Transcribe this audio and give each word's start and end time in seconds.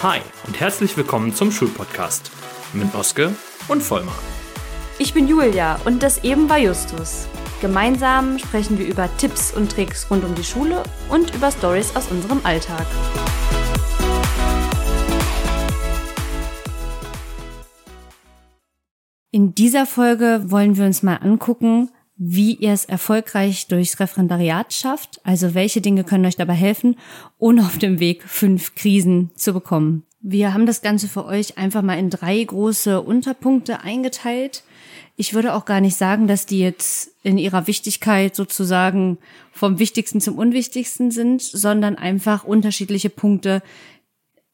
Hi 0.00 0.20
und 0.46 0.60
herzlich 0.60 0.96
willkommen 0.96 1.34
zum 1.34 1.50
Schulpodcast 1.50 2.30
mit 2.72 2.94
Oske 2.94 3.34
und 3.66 3.82
Vollmar. 3.82 4.14
Ich 5.00 5.12
bin 5.12 5.26
Julia 5.26 5.80
und 5.86 6.04
das 6.04 6.22
eben 6.22 6.48
war 6.48 6.58
Justus. 6.58 7.26
Gemeinsam 7.60 8.38
sprechen 8.38 8.78
wir 8.78 8.86
über 8.86 9.08
Tipps 9.16 9.52
und 9.52 9.72
Tricks 9.72 10.08
rund 10.08 10.22
um 10.22 10.36
die 10.36 10.44
Schule 10.44 10.84
und 11.08 11.34
über 11.34 11.50
Stories 11.50 11.96
aus 11.96 12.12
unserem 12.12 12.38
Alltag. 12.44 12.86
In 19.32 19.56
dieser 19.56 19.84
Folge 19.84 20.44
wollen 20.46 20.76
wir 20.76 20.84
uns 20.84 21.02
mal 21.02 21.16
angucken, 21.16 21.90
wie 22.18 22.54
ihr 22.54 22.72
es 22.72 22.84
erfolgreich 22.84 23.68
durchs 23.68 24.00
Referendariat 24.00 24.72
schafft, 24.72 25.20
also 25.24 25.54
welche 25.54 25.80
Dinge 25.80 26.02
können 26.02 26.26
euch 26.26 26.36
dabei 26.36 26.54
helfen, 26.54 26.96
ohne 27.38 27.62
auf 27.62 27.78
dem 27.78 28.00
Weg 28.00 28.24
fünf 28.24 28.74
Krisen 28.74 29.30
zu 29.36 29.52
bekommen. 29.52 30.02
Wir 30.20 30.52
haben 30.52 30.66
das 30.66 30.82
Ganze 30.82 31.06
für 31.06 31.24
euch 31.24 31.58
einfach 31.58 31.82
mal 31.82 31.98
in 31.98 32.10
drei 32.10 32.42
große 32.42 33.00
Unterpunkte 33.00 33.82
eingeteilt. 33.82 34.64
Ich 35.16 35.32
würde 35.32 35.54
auch 35.54 35.64
gar 35.64 35.80
nicht 35.80 35.96
sagen, 35.96 36.26
dass 36.26 36.44
die 36.44 36.58
jetzt 36.58 37.12
in 37.22 37.38
ihrer 37.38 37.68
Wichtigkeit 37.68 38.34
sozusagen 38.34 39.18
vom 39.52 39.78
Wichtigsten 39.78 40.20
zum 40.20 40.36
Unwichtigsten 40.36 41.12
sind, 41.12 41.40
sondern 41.40 41.94
einfach 41.94 42.42
unterschiedliche 42.42 43.10
Punkte, 43.10 43.62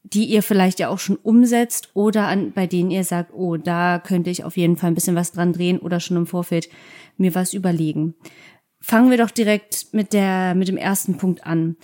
die 0.04 0.26
ihr 0.26 0.42
vielleicht 0.42 0.78
ja 0.80 0.88
auch 0.90 0.98
schon 0.98 1.16
umsetzt 1.16 1.90
oder 1.94 2.28
an, 2.28 2.52
bei 2.52 2.66
denen 2.66 2.90
ihr 2.90 3.04
sagt, 3.04 3.32
oh, 3.32 3.56
da 3.56 3.98
könnte 3.98 4.30
ich 4.30 4.44
auf 4.44 4.56
jeden 4.56 4.76
Fall 4.76 4.90
ein 4.90 4.94
bisschen 4.94 5.16
was 5.16 5.32
dran 5.32 5.54
drehen 5.54 5.78
oder 5.78 5.98
schon 5.98 6.18
im 6.18 6.26
Vorfeld 6.26 6.68
mir 7.16 7.34
was 7.34 7.54
überlegen. 7.54 8.14
Fangen 8.80 9.10
wir 9.10 9.16
doch 9.16 9.30
direkt 9.30 9.88
mit 9.92 10.12
der, 10.12 10.54
mit 10.54 10.68
dem 10.68 10.76
ersten 10.76 11.16
Punkt 11.16 11.46
an. 11.46 11.76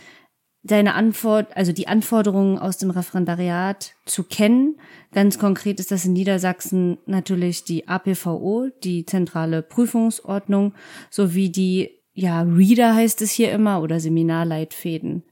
Deine 0.62 0.92
Antwort, 0.92 1.56
also 1.56 1.72
die 1.72 1.88
Anforderungen 1.88 2.58
aus 2.58 2.76
dem 2.76 2.90
Referendariat 2.90 3.94
zu 4.04 4.24
kennen. 4.24 4.78
Ganz 5.12 5.38
konkret 5.38 5.80
ist 5.80 5.90
das 5.90 6.04
in 6.04 6.12
Niedersachsen 6.12 6.98
natürlich 7.06 7.64
die 7.64 7.88
APVO, 7.88 8.68
die 8.84 9.06
zentrale 9.06 9.62
Prüfungsordnung, 9.62 10.74
sowie 11.08 11.50
die, 11.50 12.02
ja, 12.12 12.42
Reader 12.42 12.94
heißt 12.94 13.22
es 13.22 13.30
hier 13.30 13.50
immer 13.50 13.80
oder 13.80 13.98
Seminarleitfäden. 13.98 15.22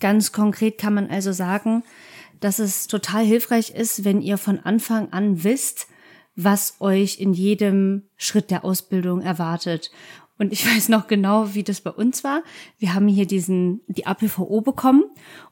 Ganz 0.00 0.32
konkret 0.32 0.78
kann 0.78 0.94
man 0.94 1.08
also 1.08 1.30
sagen, 1.30 1.84
dass 2.42 2.58
es 2.58 2.86
total 2.88 3.24
hilfreich 3.24 3.70
ist, 3.70 4.04
wenn 4.04 4.20
ihr 4.20 4.36
von 4.36 4.58
Anfang 4.58 5.12
an 5.12 5.44
wisst, 5.44 5.86
was 6.34 6.76
euch 6.80 7.20
in 7.20 7.32
jedem 7.32 8.02
Schritt 8.16 8.50
der 8.50 8.64
Ausbildung 8.64 9.20
erwartet. 9.20 9.90
Und 10.38 10.52
ich 10.52 10.66
weiß 10.76 10.88
noch 10.88 11.06
genau, 11.06 11.54
wie 11.54 11.62
das 11.62 11.80
bei 11.80 11.90
uns 11.90 12.24
war. 12.24 12.42
Wir 12.78 12.94
haben 12.94 13.06
hier 13.06 13.26
diesen, 13.26 13.80
die 13.86 14.06
APVO 14.06 14.60
bekommen 14.60 15.04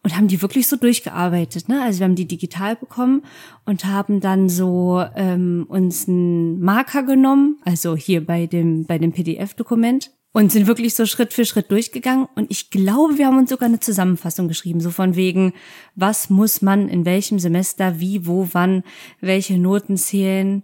und 0.03 0.17
haben 0.17 0.27
die 0.27 0.43
wirklich 0.43 0.67
so 0.67 0.77
durchgearbeitet. 0.77 1.69
Ne? 1.69 1.83
Also 1.83 2.01
wir 2.01 2.07
haben 2.07 2.17
die 2.17 2.27
digital 2.27 2.77
bekommen 2.77 3.23
und 3.65 3.85
haben 3.85 4.21
dann 4.21 4.49
so 4.49 5.05
ähm, 5.15 5.67
uns 5.69 6.09
einen 6.09 6.61
Marker 6.61 7.05
genommen, 7.05 7.59
also 7.65 7.95
hier 7.95 8.25
bei 8.25 8.47
dem, 8.47 8.85
bei 8.85 8.99
dem 8.99 9.13
PDF-Dokument 9.13 10.11
und 10.33 10.53
sind 10.53 10.67
wirklich 10.67 10.95
so 10.95 11.07
Schritt 11.07 11.33
für 11.33 11.45
Schritt 11.45 11.71
durchgegangen. 11.71 12.29
Und 12.35 12.51
ich 12.51 12.71
glaube, 12.71 13.19
wir 13.19 13.27
haben 13.27 13.39
uns 13.39 13.51
sogar 13.51 13.69
eine 13.69 13.81
Zusammenfassung 13.81 14.49
geschrieben, 14.49 14.81
so 14.81 14.91
von 14.91 15.17
wegen, 15.17 15.53
was 15.97 16.31
muss 16.31 16.63
man 16.63 16.89
in 16.89 17.05
welchem 17.05 17.39
Semester, 17.39 17.99
wie, 17.99 18.27
wo, 18.27 18.49
wann, 18.53 18.85
welche 19.21 19.59
Noten 19.59 19.97
zählen. 19.97 20.63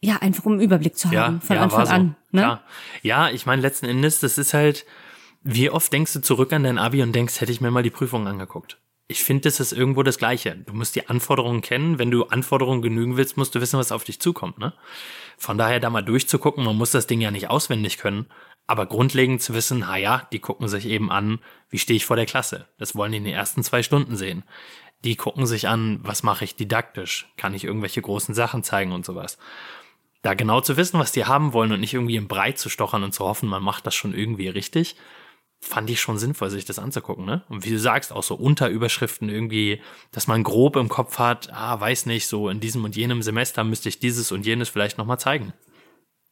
Ja, 0.00 0.16
einfach 0.16 0.44
um 0.44 0.52
einen 0.52 0.60
Überblick 0.60 0.96
zu 0.96 1.08
haben 1.08 1.14
ja, 1.14 1.40
von 1.40 1.56
ja, 1.56 1.62
Anfang 1.62 1.86
so. 1.86 1.92
an. 1.92 2.16
Ne? 2.32 2.60
Ja, 3.02 3.30
ich 3.30 3.46
meine, 3.46 3.62
letzten 3.62 3.86
Endes, 3.86 4.20
das 4.20 4.36
ist 4.36 4.52
halt, 4.52 4.84
wie 5.42 5.70
oft 5.70 5.92
denkst 5.92 6.12
du 6.12 6.20
zurück 6.20 6.52
an 6.52 6.64
dein 6.64 6.78
Abi 6.78 7.02
und 7.02 7.12
denkst, 7.14 7.40
hätte 7.40 7.52
ich 7.52 7.60
mir 7.60 7.70
mal 7.70 7.82
die 7.82 7.90
Prüfung 7.90 8.26
angeguckt? 8.26 8.78
Ich 9.08 9.24
finde, 9.24 9.42
das 9.42 9.60
ist 9.60 9.72
irgendwo 9.72 10.02
das 10.02 10.18
Gleiche. 10.18 10.56
Du 10.56 10.72
musst 10.72 10.96
die 10.96 11.08
Anforderungen 11.08 11.60
kennen. 11.60 11.98
Wenn 11.98 12.10
du 12.10 12.24
Anforderungen 12.24 12.82
genügen 12.82 13.16
willst, 13.16 13.36
musst 13.36 13.54
du 13.54 13.60
wissen, 13.60 13.78
was 13.78 13.92
auf 13.92 14.04
dich 14.04 14.20
zukommt. 14.20 14.58
Ne? 14.58 14.72
Von 15.36 15.58
daher 15.58 15.80
da 15.80 15.90
mal 15.90 16.02
durchzugucken, 16.02 16.64
man 16.64 16.76
muss 16.76 16.92
das 16.92 17.06
Ding 17.06 17.20
ja 17.20 17.30
nicht 17.30 17.50
auswendig 17.50 17.98
können, 17.98 18.26
aber 18.72 18.86
grundlegend 18.86 19.42
zu 19.42 19.52
wissen, 19.52 19.80
na 19.80 19.98
ja, 19.98 20.26
die 20.32 20.38
gucken 20.38 20.66
sich 20.66 20.86
eben 20.86 21.12
an, 21.12 21.40
wie 21.68 21.78
stehe 21.78 21.98
ich 21.98 22.06
vor 22.06 22.16
der 22.16 22.24
Klasse. 22.24 22.68
Das 22.78 22.96
wollen 22.96 23.12
die 23.12 23.18
in 23.18 23.24
den 23.24 23.34
ersten 23.34 23.62
zwei 23.62 23.82
Stunden 23.82 24.16
sehen. 24.16 24.44
Die 25.04 25.14
gucken 25.14 25.44
sich 25.44 25.68
an, 25.68 26.00
was 26.02 26.22
mache 26.22 26.44
ich 26.44 26.56
didaktisch? 26.56 27.30
Kann 27.36 27.52
ich 27.52 27.64
irgendwelche 27.64 28.00
großen 28.00 28.34
Sachen 28.34 28.64
zeigen 28.64 28.92
und 28.92 29.04
sowas? 29.04 29.36
Da 30.22 30.32
genau 30.32 30.62
zu 30.62 30.78
wissen, 30.78 30.98
was 30.98 31.12
die 31.12 31.26
haben 31.26 31.52
wollen 31.52 31.70
und 31.70 31.80
nicht 31.80 31.92
irgendwie 31.92 32.16
im 32.16 32.28
Brei 32.28 32.52
zu 32.52 32.70
stochern 32.70 33.04
und 33.04 33.12
zu 33.12 33.26
hoffen, 33.26 33.46
man 33.46 33.62
macht 33.62 33.86
das 33.86 33.94
schon 33.94 34.14
irgendwie 34.14 34.48
richtig, 34.48 34.96
fand 35.60 35.90
ich 35.90 36.00
schon 36.00 36.16
sinnvoll, 36.16 36.48
sich 36.48 36.64
das 36.64 36.78
anzugucken, 36.78 37.26
ne? 37.26 37.42
Und 37.50 37.66
wie 37.66 37.72
du 37.72 37.78
sagst, 37.78 38.10
auch 38.10 38.22
so 38.22 38.36
Unterüberschriften 38.36 39.28
irgendwie, 39.28 39.82
dass 40.12 40.28
man 40.28 40.44
grob 40.44 40.76
im 40.76 40.88
Kopf 40.88 41.18
hat, 41.18 41.52
ah, 41.52 41.78
weiß 41.78 42.06
nicht, 42.06 42.26
so 42.26 42.48
in 42.48 42.60
diesem 42.60 42.84
und 42.84 42.96
jenem 42.96 43.20
Semester 43.20 43.64
müsste 43.64 43.90
ich 43.90 43.98
dieses 43.98 44.32
und 44.32 44.46
jenes 44.46 44.70
vielleicht 44.70 44.96
nochmal 44.96 45.18
zeigen. 45.20 45.52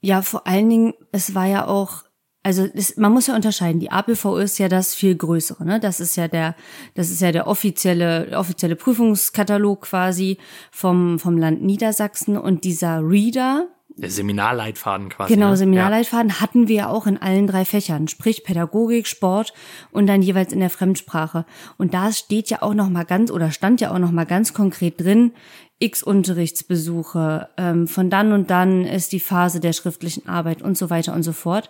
Ja, 0.00 0.22
vor 0.22 0.46
allen 0.46 0.70
Dingen, 0.70 0.94
es 1.12 1.34
war 1.34 1.44
ja 1.44 1.66
auch 1.66 2.04
also 2.42 2.66
es, 2.74 2.96
man 2.96 3.12
muss 3.12 3.26
ja 3.26 3.36
unterscheiden. 3.36 3.80
Die 3.80 3.90
APV 3.90 4.38
ist 4.38 4.58
ja 4.58 4.68
das 4.68 4.94
viel 4.94 5.14
größere, 5.14 5.64
ne? 5.64 5.78
Das 5.78 6.00
ist 6.00 6.16
ja 6.16 6.26
der, 6.26 6.54
das 6.94 7.10
ist 7.10 7.20
ja 7.20 7.32
der 7.32 7.46
offizielle, 7.46 8.36
offizielle 8.36 8.76
Prüfungskatalog 8.76 9.82
quasi 9.82 10.38
vom 10.70 11.18
vom 11.18 11.36
Land 11.36 11.62
Niedersachsen 11.62 12.38
und 12.38 12.64
dieser 12.64 13.00
Reader. 13.02 13.68
Der 13.96 14.10
Seminarleitfaden 14.10 15.10
quasi. 15.10 15.34
Genau, 15.34 15.50
ne? 15.50 15.56
Seminarleitfaden 15.58 16.30
ja. 16.30 16.40
hatten 16.40 16.68
wir 16.68 16.76
ja 16.76 16.88
auch 16.88 17.06
in 17.06 17.20
allen 17.20 17.46
drei 17.46 17.66
Fächern, 17.66 18.08
sprich 18.08 18.42
Pädagogik, 18.44 19.06
Sport 19.06 19.52
und 19.90 20.06
dann 20.06 20.22
jeweils 20.22 20.54
in 20.54 20.60
der 20.60 20.70
Fremdsprache. 20.70 21.44
Und 21.76 21.92
da 21.92 22.10
steht 22.10 22.48
ja 22.48 22.62
auch 22.62 22.72
noch 22.72 22.88
mal 22.88 23.04
ganz 23.04 23.30
oder 23.30 23.50
stand 23.50 23.82
ja 23.82 23.90
auch 23.90 23.98
noch 23.98 24.12
mal 24.12 24.24
ganz 24.24 24.54
konkret 24.54 24.98
drin, 24.98 25.32
X 25.78 26.02
Unterrichtsbesuche, 26.02 27.50
ähm, 27.58 27.86
von 27.86 28.08
dann 28.08 28.32
und 28.32 28.48
dann 28.48 28.86
ist 28.86 29.12
die 29.12 29.20
Phase 29.20 29.60
der 29.60 29.74
schriftlichen 29.74 30.26
Arbeit 30.26 30.62
und 30.62 30.78
so 30.78 30.88
weiter 30.88 31.12
und 31.12 31.22
so 31.22 31.32
fort 31.32 31.68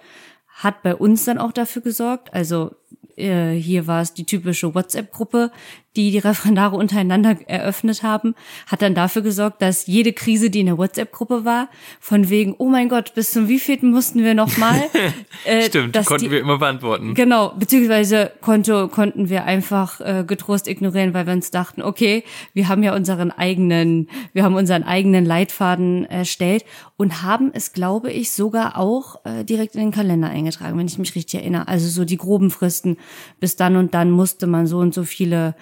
hat 0.62 0.82
bei 0.82 0.94
uns 0.94 1.24
dann 1.24 1.38
auch 1.38 1.52
dafür 1.52 1.82
gesorgt. 1.82 2.32
Also 2.34 2.72
äh, 3.16 3.52
hier 3.52 3.86
war 3.86 4.02
es 4.02 4.14
die 4.14 4.24
typische 4.24 4.74
WhatsApp-Gruppe, 4.74 5.50
die 5.96 6.12
die 6.12 6.18
Referendare 6.18 6.76
untereinander 6.76 7.36
eröffnet 7.46 8.04
haben, 8.04 8.36
hat 8.68 8.80
dann 8.80 8.94
dafür 8.94 9.22
gesorgt, 9.22 9.60
dass 9.60 9.86
jede 9.86 10.12
Krise, 10.12 10.48
die 10.48 10.60
in 10.60 10.66
der 10.66 10.78
WhatsApp-Gruppe 10.78 11.44
war, 11.44 11.68
von 11.98 12.30
wegen, 12.30 12.54
oh 12.58 12.68
mein 12.68 12.88
Gott, 12.88 13.14
bis 13.14 13.32
zum 13.32 13.48
wievielten 13.48 13.90
mussten 13.90 14.22
wir 14.22 14.34
noch 14.34 14.56
mal? 14.56 14.80
äh, 15.44 15.62
Stimmt, 15.62 15.96
konnten 16.06 16.26
die, 16.26 16.30
wir 16.30 16.40
immer 16.40 16.58
beantworten. 16.58 17.14
Genau, 17.14 17.52
beziehungsweise 17.58 18.30
konnte, 18.40 18.86
konnten 18.88 19.30
wir 19.30 19.44
einfach 19.44 20.00
äh, 20.00 20.24
getrost 20.24 20.68
ignorieren, 20.68 21.12
weil 21.12 21.26
wir 21.26 21.32
uns 21.32 21.50
dachten, 21.50 21.82
okay, 21.82 22.22
wir 22.54 22.68
haben 22.68 22.84
ja 22.84 22.94
unseren 22.94 23.32
eigenen, 23.32 24.08
wir 24.32 24.44
haben 24.44 24.54
unseren 24.54 24.84
eigenen 24.84 25.24
Leitfaden 25.24 26.04
erstellt 26.04 26.64
und 26.96 27.22
haben 27.22 27.50
es, 27.52 27.72
glaube 27.72 28.12
ich, 28.12 28.30
sogar 28.30 28.78
auch 28.78 29.24
äh, 29.24 29.42
direkt 29.42 29.74
in 29.74 29.80
den 29.80 29.90
Kalender 29.90 30.28
eingetragen, 30.28 30.78
wenn 30.78 30.86
ich 30.86 30.98
mich 30.98 31.16
richtig 31.16 31.40
erinnere. 31.40 31.66
Also 31.66 31.88
so 31.88 32.04
die 32.04 32.16
groben 32.16 32.50
Fristen, 32.50 32.96
bis 33.40 33.56
dann 33.56 33.74
und 33.74 33.94
dann 33.94 34.12
musste 34.12 34.46
man 34.46 34.68
so 34.68 34.78
und 34.78 34.94
so 34.94 35.02
viele 35.02 35.56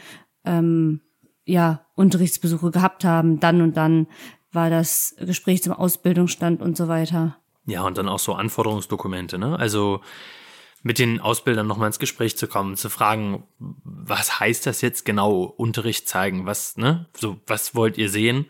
ähm, 0.45 1.01
ja, 1.45 1.87
Unterrichtsbesuche 1.95 2.71
gehabt 2.71 3.05
haben, 3.05 3.41
dann 3.41 3.63
und 3.63 3.77
dann 3.77 4.07
war 4.53 4.71
das 4.71 5.15
Gespräch 5.19 5.63
zum 5.63 5.73
Ausbildungsstand 5.73 6.63
und 6.63 6.77
so 6.77 6.89
weiter. 6.89 7.37
Ja, 7.67 7.83
und 7.83 7.99
dann 7.99 8.09
auch 8.09 8.19
so 8.19 8.35
Anforderungsdokumente, 8.35 9.39
ne? 9.39 9.59
Also 9.59 10.01
mit 10.83 10.99
den 10.99 11.21
Ausbildern 11.21 11.67
nochmal 11.67 11.89
ins 11.89 11.99
Gespräch 11.99 12.37
zu 12.37 12.47
kommen, 12.47 12.77
zu 12.77 12.89
fragen, 12.89 13.45
was 13.59 14.41
heißt 14.41 14.65
das 14.65 14.81
jetzt 14.81 15.05
genau, 15.05 15.43
Unterricht 15.43 16.09
zeigen, 16.09 16.47
was, 16.47 16.77
ne? 16.77 17.07
So, 17.17 17.41
was 17.47 17.75
wollt 17.75 17.99
ihr 17.99 18.09
sehen? 18.09 18.47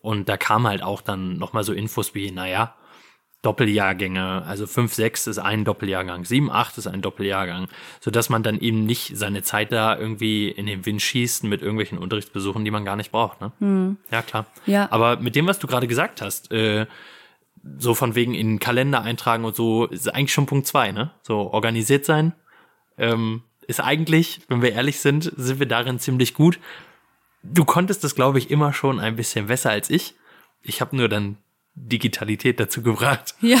Und 0.00 0.28
da 0.28 0.36
kam 0.36 0.66
halt 0.66 0.82
auch 0.82 1.02
dann 1.02 1.36
nochmal 1.36 1.64
so 1.64 1.72
Infos 1.72 2.14
wie, 2.14 2.30
naja, 2.30 2.74
Doppeljahrgänge, 3.42 4.42
also 4.44 4.66
5, 4.66 4.92
6 4.92 5.26
ist 5.26 5.38
ein 5.38 5.64
Doppeljahrgang, 5.64 6.26
7, 6.26 6.50
8 6.50 6.76
ist 6.76 6.86
ein 6.86 7.00
Doppeljahrgang, 7.00 7.68
so 8.00 8.10
dass 8.10 8.28
man 8.28 8.42
dann 8.42 8.58
eben 8.58 8.84
nicht 8.84 9.16
seine 9.16 9.42
Zeit 9.42 9.72
da 9.72 9.96
irgendwie 9.96 10.50
in 10.50 10.66
den 10.66 10.84
Wind 10.84 11.00
schießt 11.00 11.44
mit 11.44 11.62
irgendwelchen 11.62 11.96
Unterrichtsbesuchen, 11.96 12.64
die 12.64 12.70
man 12.70 12.84
gar 12.84 12.96
nicht 12.96 13.12
braucht. 13.12 13.40
Ne? 13.40 13.52
Hm. 13.60 13.96
Ja, 14.10 14.20
klar. 14.20 14.44
Ja. 14.66 14.88
Aber 14.90 15.16
mit 15.16 15.36
dem, 15.36 15.46
was 15.46 15.58
du 15.58 15.66
gerade 15.66 15.86
gesagt 15.86 16.20
hast, 16.20 16.52
äh, 16.52 16.86
so 17.78 17.94
von 17.94 18.14
wegen 18.14 18.34
in 18.34 18.48
den 18.48 18.58
Kalender 18.58 19.02
eintragen 19.02 19.44
und 19.44 19.56
so, 19.56 19.86
ist 19.86 20.12
eigentlich 20.12 20.32
schon 20.32 20.46
Punkt 20.46 20.66
zwei, 20.66 20.92
ne? 20.92 21.10
So 21.22 21.52
organisiert 21.52 22.04
sein, 22.04 22.32
ähm, 22.98 23.42
ist 23.66 23.80
eigentlich, 23.80 24.40
wenn 24.48 24.62
wir 24.62 24.72
ehrlich 24.72 25.00
sind, 25.00 25.32
sind 25.36 25.60
wir 25.60 25.66
darin 25.66 25.98
ziemlich 25.98 26.34
gut. 26.34 26.58
Du 27.42 27.64
konntest 27.64 28.04
das, 28.04 28.14
glaube 28.14 28.38
ich, 28.38 28.50
immer 28.50 28.72
schon 28.72 28.98
ein 29.00 29.16
bisschen 29.16 29.46
besser 29.46 29.70
als 29.70 29.88
ich. 29.90 30.14
Ich 30.62 30.80
habe 30.80 30.96
nur 30.96 31.08
dann 31.08 31.38
Digitalität 31.74 32.60
dazu 32.60 32.82
gebracht. 32.82 33.34
Ja, 33.40 33.58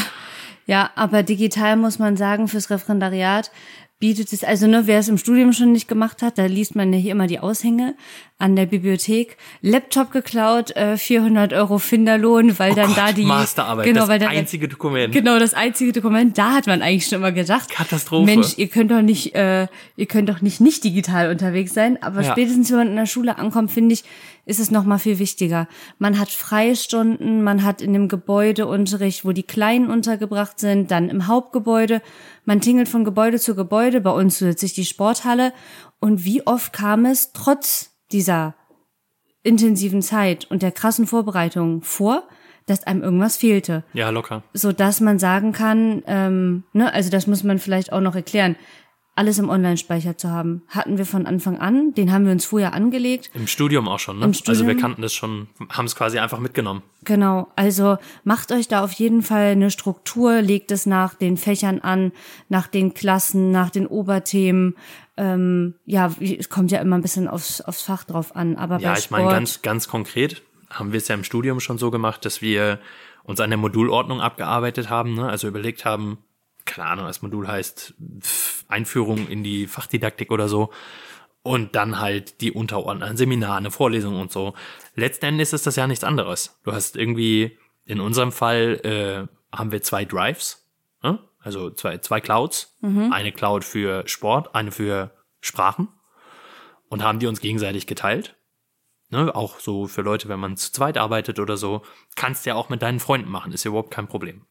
ja, 0.66 0.90
aber 0.94 1.22
digital 1.24 1.76
muss 1.76 1.98
man 1.98 2.16
sagen, 2.16 2.46
fürs 2.46 2.70
Referendariat 2.70 3.50
bietet 3.98 4.32
es, 4.32 4.44
also 4.44 4.66
ne, 4.66 4.86
wer 4.86 5.00
es 5.00 5.08
im 5.08 5.18
Studium 5.18 5.52
schon 5.52 5.72
nicht 5.72 5.88
gemacht 5.88 6.22
hat, 6.22 6.38
da 6.38 6.46
liest 6.46 6.74
man 6.74 6.90
ja 6.92 6.98
hier 6.98 7.12
immer 7.12 7.26
die 7.26 7.38
Aushänge 7.40 7.94
an 8.38 8.56
der 8.56 8.64
Bibliothek. 8.66 9.36
Laptop 9.60 10.10
geklaut, 10.10 10.70
äh, 10.76 10.96
400 10.96 11.52
Euro 11.52 11.78
Finderlohn, 11.78 12.58
weil 12.58 12.72
oh 12.72 12.76
dann 12.76 12.86
Gott, 12.88 12.96
da 12.96 13.12
die 13.12 13.24
Masterarbeit, 13.24 13.84
genau, 13.84 14.00
das 14.00 14.08
weil 14.08 14.18
dann, 14.18 14.28
einzige 14.30 14.68
Dokument. 14.68 15.12
Genau, 15.12 15.38
das 15.38 15.52
einzige 15.52 15.92
Dokument. 15.92 16.38
Da 16.38 16.52
hat 16.52 16.66
man 16.66 16.80
eigentlich 16.80 17.06
schon 17.08 17.18
immer 17.18 17.32
gedacht, 17.32 17.68
Katastrophe. 17.70 18.24
Mensch, 18.24 18.56
ihr 18.56 18.68
könnt 18.68 18.90
doch 18.90 19.02
nicht, 19.02 19.34
äh, 19.34 19.66
ihr 19.96 20.06
könnt 20.06 20.28
doch 20.30 20.40
nicht 20.40 20.60
nicht 20.62 20.82
digital 20.84 21.30
unterwegs 21.30 21.74
sein. 21.74 22.02
Aber 22.02 22.22
Ja. 22.22 22.30
spätestens 22.32 22.70
wenn 22.70 22.78
man 22.78 22.88
in 22.88 22.96
der 22.96 23.06
Schule 23.06 23.36
ankommt, 23.36 23.70
finde 23.70 23.92
ich, 23.92 24.04
ist 24.44 24.60
es 24.60 24.70
noch 24.70 24.84
mal 24.84 24.98
viel 24.98 25.18
wichtiger. 25.18 25.68
Man 25.98 26.18
hat 26.18 26.30
Freistunden, 26.30 27.42
man 27.42 27.62
hat 27.62 27.82
in 27.82 27.92
dem 27.92 28.08
Gebäude 28.08 28.66
Unterricht, 28.66 29.24
wo 29.24 29.32
die 29.32 29.42
Kleinen 29.42 29.90
untergebracht 29.90 30.58
sind, 30.58 30.90
dann 30.90 31.08
im 31.08 31.26
Hauptgebäude. 31.26 32.02
Man 32.44 32.60
tingelt 32.60 32.88
von 32.88 33.04
Gebäude 33.04 33.38
zu 33.38 33.54
Gebäude, 33.54 34.00
bei 34.00 34.10
uns 34.10 34.38
zusätzlich 34.38 34.72
die 34.74 34.84
Sporthalle. 34.84 35.52
Und 36.00 36.24
wie 36.24 36.46
oft 36.46 36.72
kam 36.72 37.04
es 37.04 37.32
trotz 37.32 37.92
dieser 38.12 38.54
intensiven 39.42 40.02
Zeit 40.02 40.50
und 40.50 40.62
der 40.62 40.72
krassen 40.72 41.06
Vorbereitung 41.06 41.82
vor, 41.82 42.24
dass 42.66 42.84
einem 42.84 43.02
irgendwas 43.02 43.36
fehlte. 43.36 43.84
Ja, 43.92 44.10
locker. 44.10 44.42
So 44.52 44.72
dass 44.72 45.00
man 45.00 45.18
sagen 45.18 45.52
kann, 45.52 46.02
ähm, 46.06 46.64
ne, 46.72 46.92
also 46.92 47.10
das 47.10 47.26
muss 47.26 47.42
man 47.42 47.58
vielleicht 47.58 47.92
auch 47.92 48.00
noch 48.00 48.14
erklären 48.14 48.56
alles 49.14 49.38
im 49.38 49.48
Online-Speicher 49.48 50.16
zu 50.16 50.30
haben. 50.30 50.62
Hatten 50.68 50.96
wir 50.96 51.04
von 51.04 51.26
Anfang 51.26 51.58
an, 51.58 51.92
den 51.94 52.12
haben 52.12 52.24
wir 52.24 52.32
uns 52.32 52.44
vorher 52.44 52.72
angelegt. 52.72 53.30
Im 53.34 53.46
Studium 53.46 53.88
auch 53.88 53.98
schon, 53.98 54.18
ne? 54.18 54.24
Im 54.24 54.34
Studium, 54.34 54.52
also 54.52 54.66
wir 54.66 54.76
kannten 54.76 55.02
das 55.02 55.12
schon, 55.12 55.48
haben 55.68 55.84
es 55.84 55.96
quasi 55.96 56.18
einfach 56.18 56.38
mitgenommen. 56.38 56.82
Genau, 57.04 57.48
also 57.56 57.98
macht 58.24 58.52
euch 58.52 58.68
da 58.68 58.82
auf 58.82 58.92
jeden 58.92 59.22
Fall 59.22 59.52
eine 59.52 59.70
Struktur, 59.70 60.40
legt 60.40 60.70
es 60.70 60.86
nach 60.86 61.14
den 61.14 61.36
Fächern 61.36 61.80
an, 61.80 62.12
nach 62.48 62.66
den 62.66 62.94
Klassen, 62.94 63.50
nach 63.50 63.70
den 63.70 63.86
Oberthemen. 63.86 64.76
Ähm, 65.16 65.74
ja, 65.84 66.10
es 66.20 66.48
kommt 66.48 66.70
ja 66.70 66.80
immer 66.80 66.96
ein 66.96 67.02
bisschen 67.02 67.28
aufs, 67.28 67.60
aufs 67.60 67.82
Fach 67.82 68.04
drauf 68.04 68.34
an. 68.36 68.56
Aber 68.56 68.78
ja, 68.78 68.96
ich 68.96 69.10
meine 69.10 69.28
ganz, 69.28 69.60
ganz 69.60 69.88
konkret 69.88 70.42
haben 70.70 70.92
wir 70.92 70.98
es 70.98 71.08
ja 71.08 71.14
im 71.14 71.24
Studium 71.24 71.60
schon 71.60 71.78
so 71.78 71.90
gemacht, 71.90 72.24
dass 72.24 72.40
wir 72.40 72.78
uns 73.24 73.40
an 73.40 73.50
der 73.50 73.58
Modulordnung 73.58 74.20
abgearbeitet 74.20 74.88
haben, 74.88 75.14
ne? 75.14 75.28
also 75.28 75.48
überlegt 75.48 75.84
haben, 75.84 76.18
keine 76.70 76.88
Ahnung, 76.88 77.06
das 77.06 77.22
Modul 77.22 77.48
heißt 77.48 77.94
Einführung 78.68 79.28
in 79.28 79.42
die 79.42 79.66
Fachdidaktik 79.66 80.30
oder 80.30 80.48
so. 80.48 80.70
Und 81.42 81.74
dann 81.74 81.98
halt 81.98 82.40
die 82.42 82.52
Unterordner, 82.52 83.06
ein 83.06 83.16
Seminar, 83.16 83.56
eine 83.56 83.70
Vorlesung 83.70 84.20
und 84.20 84.30
so. 84.30 84.54
Letzten 84.94 85.26
Endes 85.26 85.52
ist 85.52 85.66
das 85.66 85.76
ja 85.76 85.86
nichts 85.86 86.04
anderes. 86.04 86.60
Du 86.64 86.72
hast 86.72 86.96
irgendwie, 86.96 87.58
in 87.86 88.00
unserem 88.00 88.30
Fall 88.30 88.80
äh, 88.84 89.56
haben 89.56 89.72
wir 89.72 89.82
zwei 89.82 90.04
Drives, 90.04 90.68
ne? 91.02 91.18
also 91.40 91.70
zwei, 91.70 91.98
zwei 91.98 92.20
Clouds. 92.20 92.76
Mhm. 92.82 93.12
Eine 93.12 93.32
Cloud 93.32 93.64
für 93.64 94.06
Sport, 94.06 94.54
eine 94.54 94.70
für 94.70 95.12
Sprachen. 95.40 95.88
Und 96.88 97.02
haben 97.02 97.20
die 97.20 97.26
uns 97.26 97.40
gegenseitig 97.40 97.86
geteilt. 97.86 98.36
Ne, 99.12 99.34
auch 99.34 99.58
so 99.58 99.88
für 99.88 100.02
Leute, 100.02 100.28
wenn 100.28 100.38
man 100.38 100.56
zu 100.56 100.70
zweit 100.72 100.96
arbeitet 100.96 101.40
oder 101.40 101.56
so, 101.56 101.82
kannst 102.14 102.46
du 102.46 102.50
ja 102.50 102.56
auch 102.56 102.68
mit 102.68 102.80
deinen 102.82 103.00
Freunden 103.00 103.28
machen, 103.28 103.50
ist 103.50 103.64
ja 103.64 103.70
überhaupt 103.70 103.90
kein 103.90 104.06
Problem. 104.06 104.46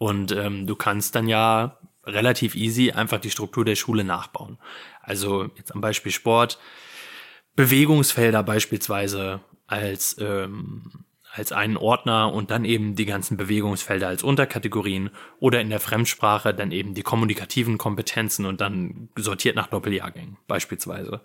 Und 0.00 0.32
ähm, 0.32 0.66
du 0.66 0.76
kannst 0.76 1.14
dann 1.14 1.28
ja 1.28 1.76
relativ 2.04 2.54
easy 2.54 2.90
einfach 2.90 3.20
die 3.20 3.30
Struktur 3.30 3.66
der 3.66 3.76
Schule 3.76 4.02
nachbauen. 4.02 4.56
Also 5.02 5.50
jetzt 5.56 5.74
am 5.74 5.82
Beispiel 5.82 6.10
Sport, 6.10 6.58
Bewegungsfelder 7.54 8.42
beispielsweise 8.42 9.40
als 9.66 10.16
ähm, 10.18 11.04
als 11.32 11.52
einen 11.52 11.76
Ordner 11.76 12.32
und 12.32 12.50
dann 12.50 12.64
eben 12.64 12.96
die 12.96 13.06
ganzen 13.06 13.36
Bewegungsfelder 13.36 14.08
als 14.08 14.24
Unterkategorien 14.24 15.10
oder 15.38 15.60
in 15.60 15.70
der 15.70 15.78
Fremdsprache 15.78 16.52
dann 16.52 16.72
eben 16.72 16.94
die 16.94 17.02
kommunikativen 17.02 17.78
Kompetenzen 17.78 18.46
und 18.46 18.60
dann 18.60 19.08
sortiert 19.16 19.54
nach 19.54 19.68
Doppeljahrgängen 19.68 20.38
beispielsweise. 20.48 21.20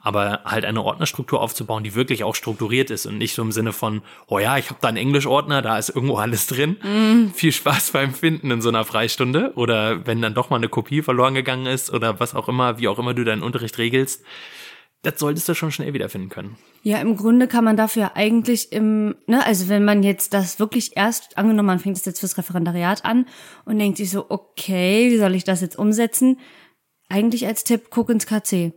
Aber 0.00 0.42
halt 0.44 0.64
eine 0.64 0.82
Ordnerstruktur 0.82 1.40
aufzubauen, 1.40 1.82
die 1.82 1.96
wirklich 1.96 2.22
auch 2.22 2.36
strukturiert 2.36 2.90
ist 2.90 3.06
und 3.06 3.18
nicht 3.18 3.34
so 3.34 3.42
im 3.42 3.50
Sinne 3.50 3.72
von, 3.72 4.02
oh 4.28 4.38
ja, 4.38 4.58
ich 4.58 4.70
habe 4.70 4.78
da 4.80 4.88
einen 4.88 4.96
Englischordner, 4.96 5.60
da 5.60 5.76
ist 5.76 5.88
irgendwo 5.88 6.16
alles 6.16 6.46
drin. 6.46 6.76
Mm. 6.82 7.32
Viel 7.34 7.50
Spaß 7.50 7.90
beim 7.90 8.14
Finden 8.14 8.52
in 8.52 8.62
so 8.62 8.68
einer 8.68 8.84
Freistunde 8.84 9.52
oder 9.56 10.06
wenn 10.06 10.22
dann 10.22 10.34
doch 10.34 10.50
mal 10.50 10.56
eine 10.56 10.68
Kopie 10.68 11.02
verloren 11.02 11.34
gegangen 11.34 11.66
ist 11.66 11.92
oder 11.92 12.20
was 12.20 12.36
auch 12.36 12.48
immer, 12.48 12.78
wie 12.78 12.86
auch 12.86 13.00
immer 13.00 13.12
du 13.12 13.24
deinen 13.24 13.42
Unterricht 13.42 13.76
regelst 13.78 14.24
das 15.02 15.18
solltest 15.18 15.48
du 15.48 15.54
schon 15.54 15.70
schnell 15.70 15.92
wiederfinden 15.94 16.28
können. 16.28 16.56
Ja, 16.82 16.98
im 16.98 17.16
Grunde 17.16 17.46
kann 17.46 17.64
man 17.64 17.76
dafür 17.76 18.16
eigentlich 18.16 18.72
im, 18.72 19.14
ne, 19.26 19.44
also 19.44 19.68
wenn 19.68 19.84
man 19.84 20.02
jetzt 20.02 20.34
das 20.34 20.58
wirklich 20.58 20.96
erst, 20.96 21.38
angenommen, 21.38 21.66
man 21.66 21.78
fängt 21.78 21.96
das 21.96 22.04
jetzt 22.04 22.20
fürs 22.20 22.38
Referendariat 22.38 23.04
an 23.04 23.26
und 23.64 23.78
denkt 23.78 23.98
sich 23.98 24.10
so, 24.10 24.26
okay, 24.28 25.10
wie 25.10 25.18
soll 25.18 25.34
ich 25.34 25.44
das 25.44 25.60
jetzt 25.60 25.78
umsetzen? 25.78 26.38
Eigentlich 27.08 27.46
als 27.46 27.64
Tipp, 27.64 27.86
guck 27.90 28.10
ins 28.10 28.26
KC. 28.26 28.72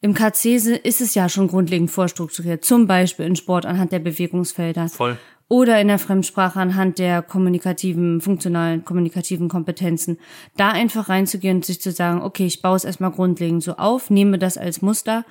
Im 0.00 0.14
KC 0.14 0.54
ist 0.82 1.00
es 1.00 1.14
ja 1.14 1.28
schon 1.28 1.48
grundlegend 1.48 1.90
vorstrukturiert, 1.90 2.64
zum 2.64 2.86
Beispiel 2.86 3.26
in 3.26 3.36
Sport 3.36 3.66
anhand 3.66 3.92
der 3.92 3.98
Bewegungsfelder. 3.98 4.88
Voll 4.88 5.18
oder 5.50 5.80
in 5.80 5.88
der 5.88 5.98
Fremdsprache 5.98 6.60
anhand 6.60 7.00
der 7.00 7.22
kommunikativen, 7.22 8.20
funktionalen, 8.20 8.84
kommunikativen 8.84 9.48
Kompetenzen. 9.48 10.18
Da 10.56 10.68
einfach 10.68 11.08
reinzugehen 11.08 11.56
und 11.56 11.64
sich 11.64 11.80
zu 11.80 11.90
sagen, 11.90 12.22
okay, 12.22 12.46
ich 12.46 12.62
baue 12.62 12.76
es 12.76 12.84
erstmal 12.84 13.10
grundlegend 13.10 13.64
so 13.64 13.74
auf, 13.74 14.10
nehme 14.10 14.38
das 14.38 14.56
als 14.56 14.80
Muster 14.80 15.24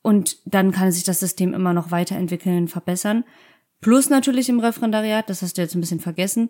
und 0.00 0.38
dann 0.46 0.72
kann 0.72 0.90
sich 0.92 1.04
das 1.04 1.20
System 1.20 1.52
immer 1.52 1.74
noch 1.74 1.90
weiterentwickeln, 1.90 2.68
verbessern. 2.68 3.24
Plus 3.82 4.08
natürlich 4.08 4.48
im 4.48 4.60
Referendariat, 4.60 5.28
das 5.28 5.42
hast 5.42 5.58
du 5.58 5.62
jetzt 5.62 5.74
ein 5.74 5.82
bisschen 5.82 6.00
vergessen, 6.00 6.48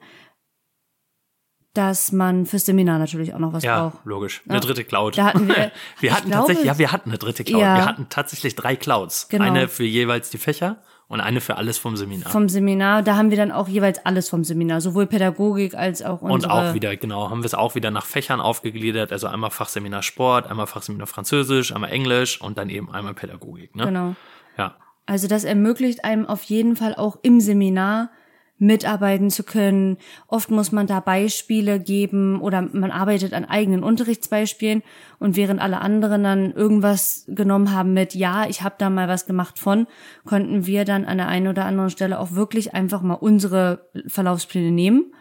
dass 1.75 2.13
man 2.13 2.47
fürs 2.47 2.67
Seminar 2.67 3.01
natürlich 3.01 3.35
auch 3.35 3.41
noch 3.41 3.53
was 3.53 3.65
ja, 3.65 3.89
braucht. 3.89 4.07
logisch. 4.07 4.43
Eine 4.47 4.59
ja. 4.59 4.61
dritte 4.61 4.85
Cloud. 4.85 5.19
Da 5.19 5.25
hatten 5.25 5.49
wir, 5.49 5.73
wir 5.99 6.15
hatten 6.15 6.31
glaube, 6.31 6.47
tatsächlich, 6.47 6.67
ja, 6.67 6.79
wir 6.79 6.93
hatten 6.93 7.11
eine 7.11 7.19
dritte 7.19 7.43
Cloud. 7.43 7.61
Ja. 7.61 7.77
Wir 7.77 7.85
hatten 7.87 8.07
tatsächlich 8.09 8.55
drei 8.55 8.77
Clouds. 8.77 9.29
Genau. 9.31 9.45
Eine 9.45 9.67
für 9.67 9.85
jeweils 9.85 10.31
die 10.31 10.39
Fächer 10.39 10.77
und 11.09 11.21
eine 11.21 11.41
für 11.41 11.57
alles 11.57 11.79
vom 11.79 11.97
Seminar. 11.97 12.31
Vom 12.31 12.49
Seminar, 12.49 13.03
da 13.03 13.17
haben 13.17 13.31
wir 13.31 13.37
dann 13.37 13.53
auch 13.53 13.69
jeweils 13.69 14.05
alles 14.05 14.29
vom 14.29 14.43
Seminar, 14.43 14.81
sowohl 14.81 15.07
Pädagogik 15.07 15.75
als 15.75 16.03
auch 16.03 16.23
unsere. 16.23 16.35
Und 16.35 16.51
auch 16.51 16.75
wieder, 16.75 16.97
genau, 16.97 17.31
haben 17.31 17.43
wir 17.43 17.47
es 17.47 17.55
auch 17.55 17.75
wieder 17.75 17.91
nach 17.91 18.05
Fächern 18.05 18.41
aufgegliedert, 18.41 19.13
also 19.13 19.29
einmal 19.29 19.51
Fachseminar 19.51 20.03
Sport, 20.03 20.51
einmal 20.51 20.67
Fachseminar 20.67 21.07
Französisch, 21.07 21.73
einmal 21.73 21.91
Englisch 21.91 22.41
und 22.41 22.59
dann 22.59 22.69
eben 22.69 22.91
einmal 22.93 23.15
Pädagogik, 23.15 23.77
ne? 23.77 23.85
Genau. 23.85 24.17
Ja. 24.59 24.77
Also 25.07 25.29
das 25.29 25.45
ermöglicht 25.45 26.05
einem 26.05 26.27
auf 26.27 26.43
jeden 26.43 26.75
Fall 26.75 26.95
auch 26.97 27.19
im 27.23 27.41
Seminar 27.41 28.11
mitarbeiten 28.59 29.31
zu 29.31 29.43
können. 29.43 29.99
Oft 30.29 30.51
muss 30.51 30.73
man 30.73 30.87
da 30.87 31.01
Beispiele 31.01 31.79
geben 31.79 32.41
oder 32.41 32.63
man 32.63 32.91
arbeitet 32.91 33.35
an 33.35 33.45
eigenen 33.45 33.83
Unterrichtsbeispielen 33.83 34.83
und 35.19 35.37
während 35.37 35.61
alle 35.61 35.81
anderen 35.81 36.23
dann 36.23 36.53
irgendwas 36.53 37.25
genommen 37.29 37.73
haben 37.73 37.93
mit 37.93 38.15
ja, 38.15 38.47
ich 38.49 38.63
habe 38.63 38.77
da 38.79 38.89
mal 38.89 39.09
was 39.09 39.27
gemacht 39.27 39.59
von, 39.59 39.87
konnten 40.25 40.67
wir 40.67 40.85
dann 40.85 41.05
an 41.05 41.19
der 41.19 41.29
einen 41.29 41.49
oder 41.49 41.65
anderen 41.67 41.91
Stelle 41.91 42.19
auch 42.19 42.33
wirklich 42.33 42.75
einfach 42.75 43.03
mal 43.03 43.15
unsere 43.15 43.91
Verlaufspläne 44.07 44.71
nehmen. 44.71 45.13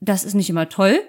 Das 0.00 0.24
ist 0.24 0.34
nicht 0.34 0.50
immer 0.50 0.68
toll, 0.68 1.00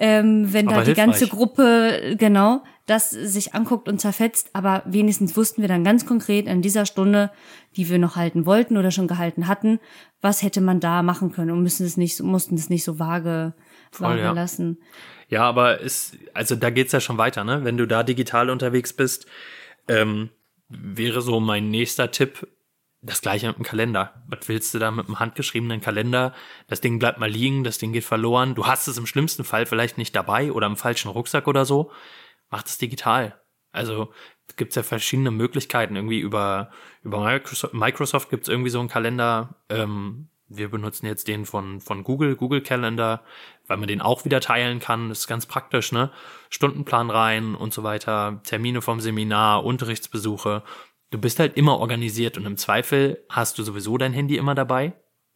ähm, 0.00 0.52
wenn 0.52 0.66
aber 0.68 0.78
da 0.78 0.84
die 0.84 0.94
ganze 0.94 1.28
Gruppe 1.28 2.16
genau 2.18 2.62
das 2.86 3.10
sich 3.10 3.54
anguckt 3.54 3.88
und 3.88 4.00
zerfetzt, 4.00 4.50
aber 4.52 4.82
wenigstens 4.84 5.36
wussten 5.36 5.62
wir 5.62 5.68
dann 5.68 5.84
ganz 5.84 6.06
konkret 6.06 6.46
in 6.46 6.60
dieser 6.60 6.86
Stunde, 6.86 7.30
die 7.76 7.88
wir 7.88 7.98
noch 7.98 8.16
halten 8.16 8.46
wollten 8.46 8.76
oder 8.76 8.90
schon 8.90 9.06
gehalten 9.06 9.46
hatten, 9.46 9.78
was 10.20 10.42
hätte 10.42 10.60
man 10.60 10.80
da 10.80 11.02
machen 11.02 11.30
können 11.30 11.52
und 11.52 11.62
müssen 11.62 11.86
es 11.86 11.96
nicht, 11.96 12.20
mussten 12.20 12.56
es 12.56 12.68
nicht 12.68 12.82
so 12.82 12.98
vage, 12.98 13.54
Voll, 13.92 14.18
ja. 14.18 14.32
lassen. 14.32 14.78
Ja, 15.28 15.42
aber 15.44 15.80
ist, 15.80 16.16
also 16.34 16.56
da 16.56 16.70
geht's 16.70 16.92
ja 16.92 17.00
schon 17.00 17.18
weiter, 17.18 17.44
ne? 17.44 17.62
Wenn 17.62 17.76
du 17.76 17.86
da 17.86 18.02
digital 18.02 18.50
unterwegs 18.50 18.92
bist, 18.92 19.26
ähm, 19.86 20.30
wäre 20.68 21.22
so 21.22 21.38
mein 21.40 21.68
nächster 21.68 22.10
Tipp, 22.10 22.48
das 23.02 23.22
gleiche 23.22 23.48
mit 23.48 23.56
dem 23.56 23.64
Kalender. 23.64 24.22
Was 24.26 24.48
willst 24.48 24.74
du 24.74 24.78
da 24.78 24.90
mit 24.90 25.06
einem 25.06 25.18
handgeschriebenen 25.18 25.80
Kalender? 25.80 26.34
Das 26.68 26.80
Ding 26.80 26.98
bleibt 26.98 27.18
mal 27.18 27.30
liegen, 27.30 27.64
das 27.64 27.78
Ding 27.78 27.92
geht 27.92 28.04
verloren. 28.04 28.54
Du 28.54 28.66
hast 28.66 28.88
es 28.88 28.98
im 28.98 29.06
schlimmsten 29.06 29.44
Fall 29.44 29.66
vielleicht 29.66 29.96
nicht 29.96 30.14
dabei 30.14 30.52
oder 30.52 30.66
im 30.66 30.76
falschen 30.76 31.08
Rucksack 31.08 31.48
oder 31.48 31.64
so. 31.64 31.90
Mach 32.50 32.62
das 32.62 32.78
digital. 32.78 33.40
Also 33.72 34.12
gibt's 34.56 34.76
ja 34.76 34.82
verschiedene 34.82 35.30
Möglichkeiten. 35.30 35.96
Irgendwie 35.96 36.20
über, 36.20 36.70
über 37.02 37.24
Microsoft, 37.24 37.74
Microsoft 37.74 38.30
gibt's 38.30 38.48
irgendwie 38.48 38.70
so 38.70 38.80
einen 38.80 38.88
Kalender. 38.88 39.56
Ähm, 39.68 40.28
wir 40.48 40.68
benutzen 40.68 41.06
jetzt 41.06 41.28
den 41.28 41.46
von, 41.46 41.80
von 41.80 42.02
Google, 42.02 42.34
Google 42.34 42.60
Calendar, 42.60 43.22
weil 43.68 43.76
man 43.76 43.86
den 43.86 44.00
auch 44.00 44.24
wieder 44.24 44.40
teilen 44.40 44.80
kann. 44.80 45.08
Das 45.08 45.20
ist 45.20 45.26
ganz 45.28 45.46
praktisch, 45.46 45.92
ne? 45.92 46.10
Stundenplan 46.50 47.08
rein 47.08 47.54
und 47.54 47.72
so 47.72 47.84
weiter, 47.84 48.40
Termine 48.42 48.82
vom 48.82 49.00
Seminar, 49.00 49.64
Unterrichtsbesuche. 49.64 50.64
Du 51.10 51.18
bist 51.18 51.40
halt 51.40 51.56
immer 51.56 51.78
organisiert 51.78 52.36
und 52.36 52.46
im 52.46 52.56
Zweifel 52.56 53.24
hast 53.28 53.58
du 53.58 53.62
sowieso 53.62 53.98
dein 53.98 54.12
Handy 54.12 54.36
immer 54.36 54.54
dabei. 54.54 54.92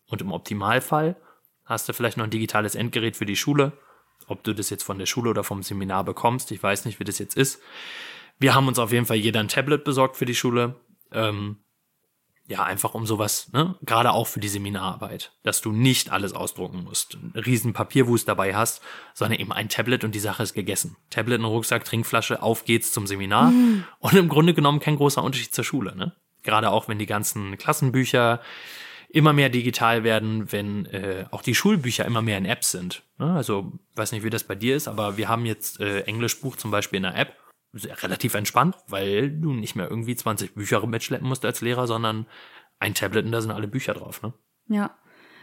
Und 0.07 0.21
im 0.21 0.33
Optimalfall 0.33 1.16
hast 1.64 1.88
du 1.88 1.93
vielleicht 1.93 2.16
noch 2.16 2.25
ein 2.25 2.31
digitales 2.31 2.75
Endgerät 2.75 3.16
für 3.16 3.26
die 3.26 3.37
Schule. 3.37 3.73
Ob 4.26 4.45
du 4.45 4.54
das 4.54 4.71
jetzt 4.71 4.85
von 4.85 4.99
der 4.99 5.07
Schule 5.07 5.31
oder 5.31 5.43
vom 5.45 5.62
Seminar 5.62 6.04
bekommst, 6.04 6.52
ich 6.52 6.62
weiß 6.62 6.85
nicht, 6.85 7.00
wie 7.00 7.04
das 7.04 7.19
jetzt 7.19 7.37
ist. 7.37 7.61
Wir 8.38 8.54
haben 8.54 8.69
uns 8.69 8.78
auf 8.78 8.93
jeden 8.93 9.07
Fall 9.07 9.16
jeder 9.16 9.40
ein 9.40 9.49
Tablet 9.49 9.85
besorgt 9.85 10.16
für 10.16 10.25
die 10.25 10.35
Schule. 10.35 10.76
Ähm, 11.12 11.59
ja, 12.47 12.63
einfach 12.63 12.95
um 12.95 13.07
sowas, 13.07 13.51
ne? 13.53 13.75
Gerade 13.83 14.13
auch 14.13 14.27
für 14.27 14.41
die 14.41 14.49
Seminararbeit, 14.49 15.33
dass 15.45 15.63
du 15.63 15.73
nicht 15.73 16.13
alles 16.13 16.35
ausdrucken 16.35 16.85
musst, 16.85 17.15
einen 17.15 17.33
riesen 17.33 17.73
Papierwust 17.73 18.29
dabei 18.29 18.55
hast, 18.55 18.83
sondern 19.15 19.41
eben 19.41 19.53
ein 19.53 19.71
Tablet 19.71 20.05
und 20.05 20.15
die 20.15 20.21
Sache 20.21 20.43
ist 20.43 20.53
gegessen. 20.53 20.97
Tablet, 21.09 21.41
ein 21.41 21.45
Rucksack, 21.45 21.85
Trinkflasche, 21.85 22.43
auf 22.43 22.65
geht's 22.65 22.93
zum 22.93 23.07
Seminar. 23.07 23.51
Mhm. 23.51 23.85
Und 23.99 24.15
im 24.15 24.29
Grunde 24.29 24.53
genommen 24.53 24.81
kein 24.81 24.97
großer 24.97 25.23
Unterschied 25.23 25.55
zur 25.55 25.65
Schule, 25.65 25.97
ne? 25.97 26.13
Gerade 26.43 26.71
auch 26.71 26.89
wenn 26.89 26.99
die 26.99 27.07
ganzen 27.07 27.57
Klassenbücher 27.57 28.43
immer 29.09 29.33
mehr 29.33 29.49
digital 29.49 30.03
werden, 30.03 30.51
wenn 30.53 30.87
äh, 30.87 31.25
auch 31.31 31.41
die 31.41 31.55
Schulbücher 31.55 32.05
immer 32.05 32.21
mehr 32.21 32.37
in 32.37 32.45
Apps 32.45 32.73
sind. 32.73 33.05
Ne? 33.19 33.33
Also 33.33 33.73
weiß 33.95 34.11
nicht, 34.13 34.25
wie 34.25 34.31
das 34.31 34.45
bei 34.45 34.57
dir 34.57 34.75
ist, 34.75 34.89
aber 34.89 35.17
wir 35.17 35.29
haben 35.29 35.47
jetzt 35.47 35.81
äh, 35.81 36.01
Englischbuch 36.01 36.57
zum 36.57 36.73
Beispiel 36.73 36.97
in 36.97 37.05
der 37.05 37.17
App 37.17 37.37
relativ 38.02 38.35
entspannt, 38.35 38.76
weil 38.88 39.31
du 39.31 39.52
nicht 39.52 39.76
mehr 39.76 39.90
irgendwie 39.90 40.16
20 40.16 40.54
Bücher 40.54 40.87
mitschleppen 40.87 41.28
musst 41.28 41.45
als 41.45 41.61
Lehrer, 41.61 41.87
sondern 41.87 42.26
ein 42.78 42.95
Tablet 42.95 43.25
und 43.25 43.33
da 43.33 43.40
sind 43.40 43.50
alle 43.50 43.69
Bücher 43.69 43.95
drauf, 43.95 44.23
ne? 44.23 44.33
Ja. 44.69 44.97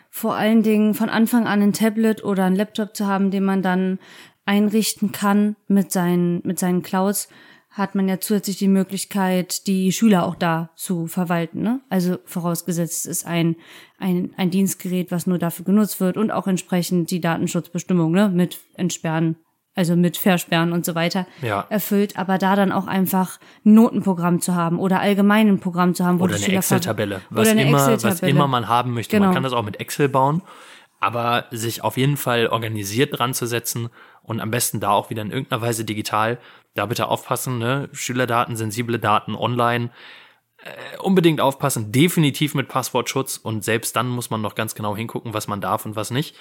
Vor 0.10 0.36
allen 0.36 0.62
Dingen 0.62 0.94
von 0.94 1.10
Anfang 1.10 1.48
an 1.48 1.62
ein 1.62 1.74
Tablet 1.74 2.24
oder 2.24 2.44
ein 2.44 2.56
Laptop 2.56 2.96
zu 2.96 3.08
haben, 3.08 3.32
den 3.32 3.46
man 3.46 3.62
dann 3.62 3.98
einrichten 4.46 5.14
kann 5.14 5.56
mit 5.68 5.92
seinen, 5.92 6.42
mit 6.44 6.60
seinen 6.60 6.82
Clouds, 6.82 7.30
hat 7.70 7.96
man 7.96 8.10
ja 8.10 8.20
zusätzlich 8.20 8.58
die 8.58 8.68
Möglichkeit, 8.68 9.66
die 9.68 9.94
Schüler 9.94 10.26
auch 10.26 10.36
da 10.36 10.72
zu 10.76 11.08
verwalten. 11.08 11.62
Ne? 11.62 11.80
Also 11.90 12.18
vorausgesetzt 12.26 13.06
ist 13.06 13.26
ein, 13.26 13.56
ein, 13.98 14.34
ein 14.36 14.52
Dienstgerät, 14.52 15.10
was 15.10 15.26
nur 15.26 15.38
dafür 15.38 15.64
genutzt 15.64 16.02
wird 16.02 16.18
und 16.18 16.32
auch 16.32 16.48
entsprechend 16.48 17.12
die 17.12 17.22
Datenschutzbestimmung 17.22 18.12
ne? 18.12 18.28
mit 18.28 18.60
entsperren, 18.74 19.38
also 19.82 19.96
mit 19.96 20.16
versperren 20.18 20.72
und 20.72 20.86
so 20.86 20.96
weiter 20.96 21.26
Ja. 21.42 21.66
erfüllt. 21.70 22.18
Aber 22.18 22.38
da 22.38 22.56
dann 22.56 22.72
auch 22.72 22.88
einfach 22.88 23.40
ein 23.66 23.74
Notenprogramm 23.74 24.40
zu 24.40 24.56
haben 24.56 24.80
oder 24.80 25.00
allgemein 25.02 25.48
ein 25.48 25.60
Programm 25.60 25.94
zu 25.96 26.06
haben, 26.06 26.20
wo 26.20 26.24
Oder 26.24 26.36
eine 26.36 26.48
Excel-Tabelle. 26.48 27.22
Oder 27.32 27.42
Was, 27.42 27.48
eine 27.50 27.64
immer, 27.64 27.78
was 27.80 27.88
Excel-Tabelle. 28.04 28.32
immer 28.32 28.48
man 28.48 28.68
haben 28.70 28.94
möchte. 28.94 29.16
Man 29.16 29.24
Genau. 29.24 29.34
kann 29.34 29.44
das 29.44 29.54
auch 29.54 29.64
mit 29.64 29.80
Excel 29.80 30.08
bauen, 30.10 30.42
aber 31.00 31.46
sich 31.52 31.84
auf 31.84 31.98
jeden 31.98 32.16
Fall 32.18 32.48
organisiert 32.48 33.18
dran 33.20 33.34
zu 33.34 33.46
setzen 33.46 33.90
und 34.24 34.40
am 34.40 34.52
besten 34.52 34.80
da 34.80 34.92
auch 34.92 35.10
wieder 35.10 35.24
in 35.24 35.32
irgendeiner 35.32 35.62
Weise 35.62 35.84
digital. 35.84 36.38
Da 36.76 36.86
bitte 36.86 37.08
aufpassen, 37.08 37.58
ne? 37.58 37.90
Schülerdaten, 37.92 38.56
sensible 38.56 38.98
Daten 39.00 39.36
online. 39.36 39.90
Äh, 40.64 41.00
unbedingt 41.00 41.42
aufpassen, 41.42 41.92
definitiv 41.92 42.54
mit 42.54 42.68
Passwortschutz 42.68 43.38
und 43.38 43.64
selbst 43.64 43.96
dann 43.96 44.08
muss 44.08 44.30
man 44.30 44.42
noch 44.42 44.54
ganz 44.54 44.76
genau 44.76 44.96
hingucken, 44.96 45.34
was 45.34 45.48
man 45.48 45.60
darf 45.60 45.86
und 45.88 45.96
was 45.96 46.12
nicht. 46.12 46.36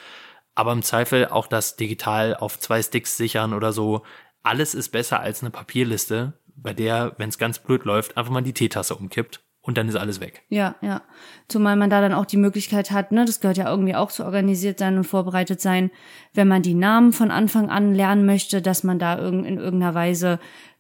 Aber 0.55 0.73
im 0.73 0.83
Zweifel 0.83 1.29
auch 1.29 1.47
das 1.47 1.77
digital 1.77 2.35
auf 2.35 2.59
zwei 2.59 2.83
Sticks 2.83 3.17
sichern 3.17 3.55
oder 3.55 3.73
so. 3.73 4.03
Alles 4.43 4.75
ist 4.75 4.91
besser 4.91 5.21
als 5.21 5.43
eine 5.43 5.51
Papierliste, 5.51 6.35
bei 6.57 6.75
der, 6.75 7.15
wenn 7.19 7.29
es 7.29 7.39
ganz 7.39 7.59
blöd 7.59 7.85
läuft, 7.85 8.17
einfach 8.17 8.33
mal 8.33 8.43
die 8.43 8.53
Teetasse 8.53 8.95
umkippt 8.95 9.41
und 9.63 9.77
dann 9.77 9.89
ist 9.89 9.97
alles 9.97 10.21
weg. 10.21 10.43
Ja, 10.49 10.77
ja. 10.81 11.03
Zumal 11.49 11.77
man 11.77 11.91
da 11.91 12.01
dann 12.01 12.15
auch 12.15 12.27
die 12.27 12.37
Möglichkeit 12.37 12.91
hat, 12.91 13.13
ne, 13.13 13.25
das 13.25 13.41
gehört 13.41 13.59
ja 13.59 13.71
irgendwie 13.71 13.95
auch 13.95 14.11
zu 14.11 14.25
organisiert 14.25 14.79
sein 14.79 14.97
und 14.97 15.05
vorbereitet 15.05 15.61
sein, 15.61 15.91
wenn 16.33 16.49
man 16.49 16.63
die 16.63 16.75
Namen 16.75 17.13
von 17.13 17.31
Anfang 17.31 17.71
an 17.71 17.95
lernen 17.95 18.25
möchte, 18.25 18.63
dass 18.63 18.85
man 18.85 18.99
da 18.99 19.19
irgend, 19.19 19.47
in 19.47 19.59
irgendeiner 19.59 19.95
Weise 19.95 20.39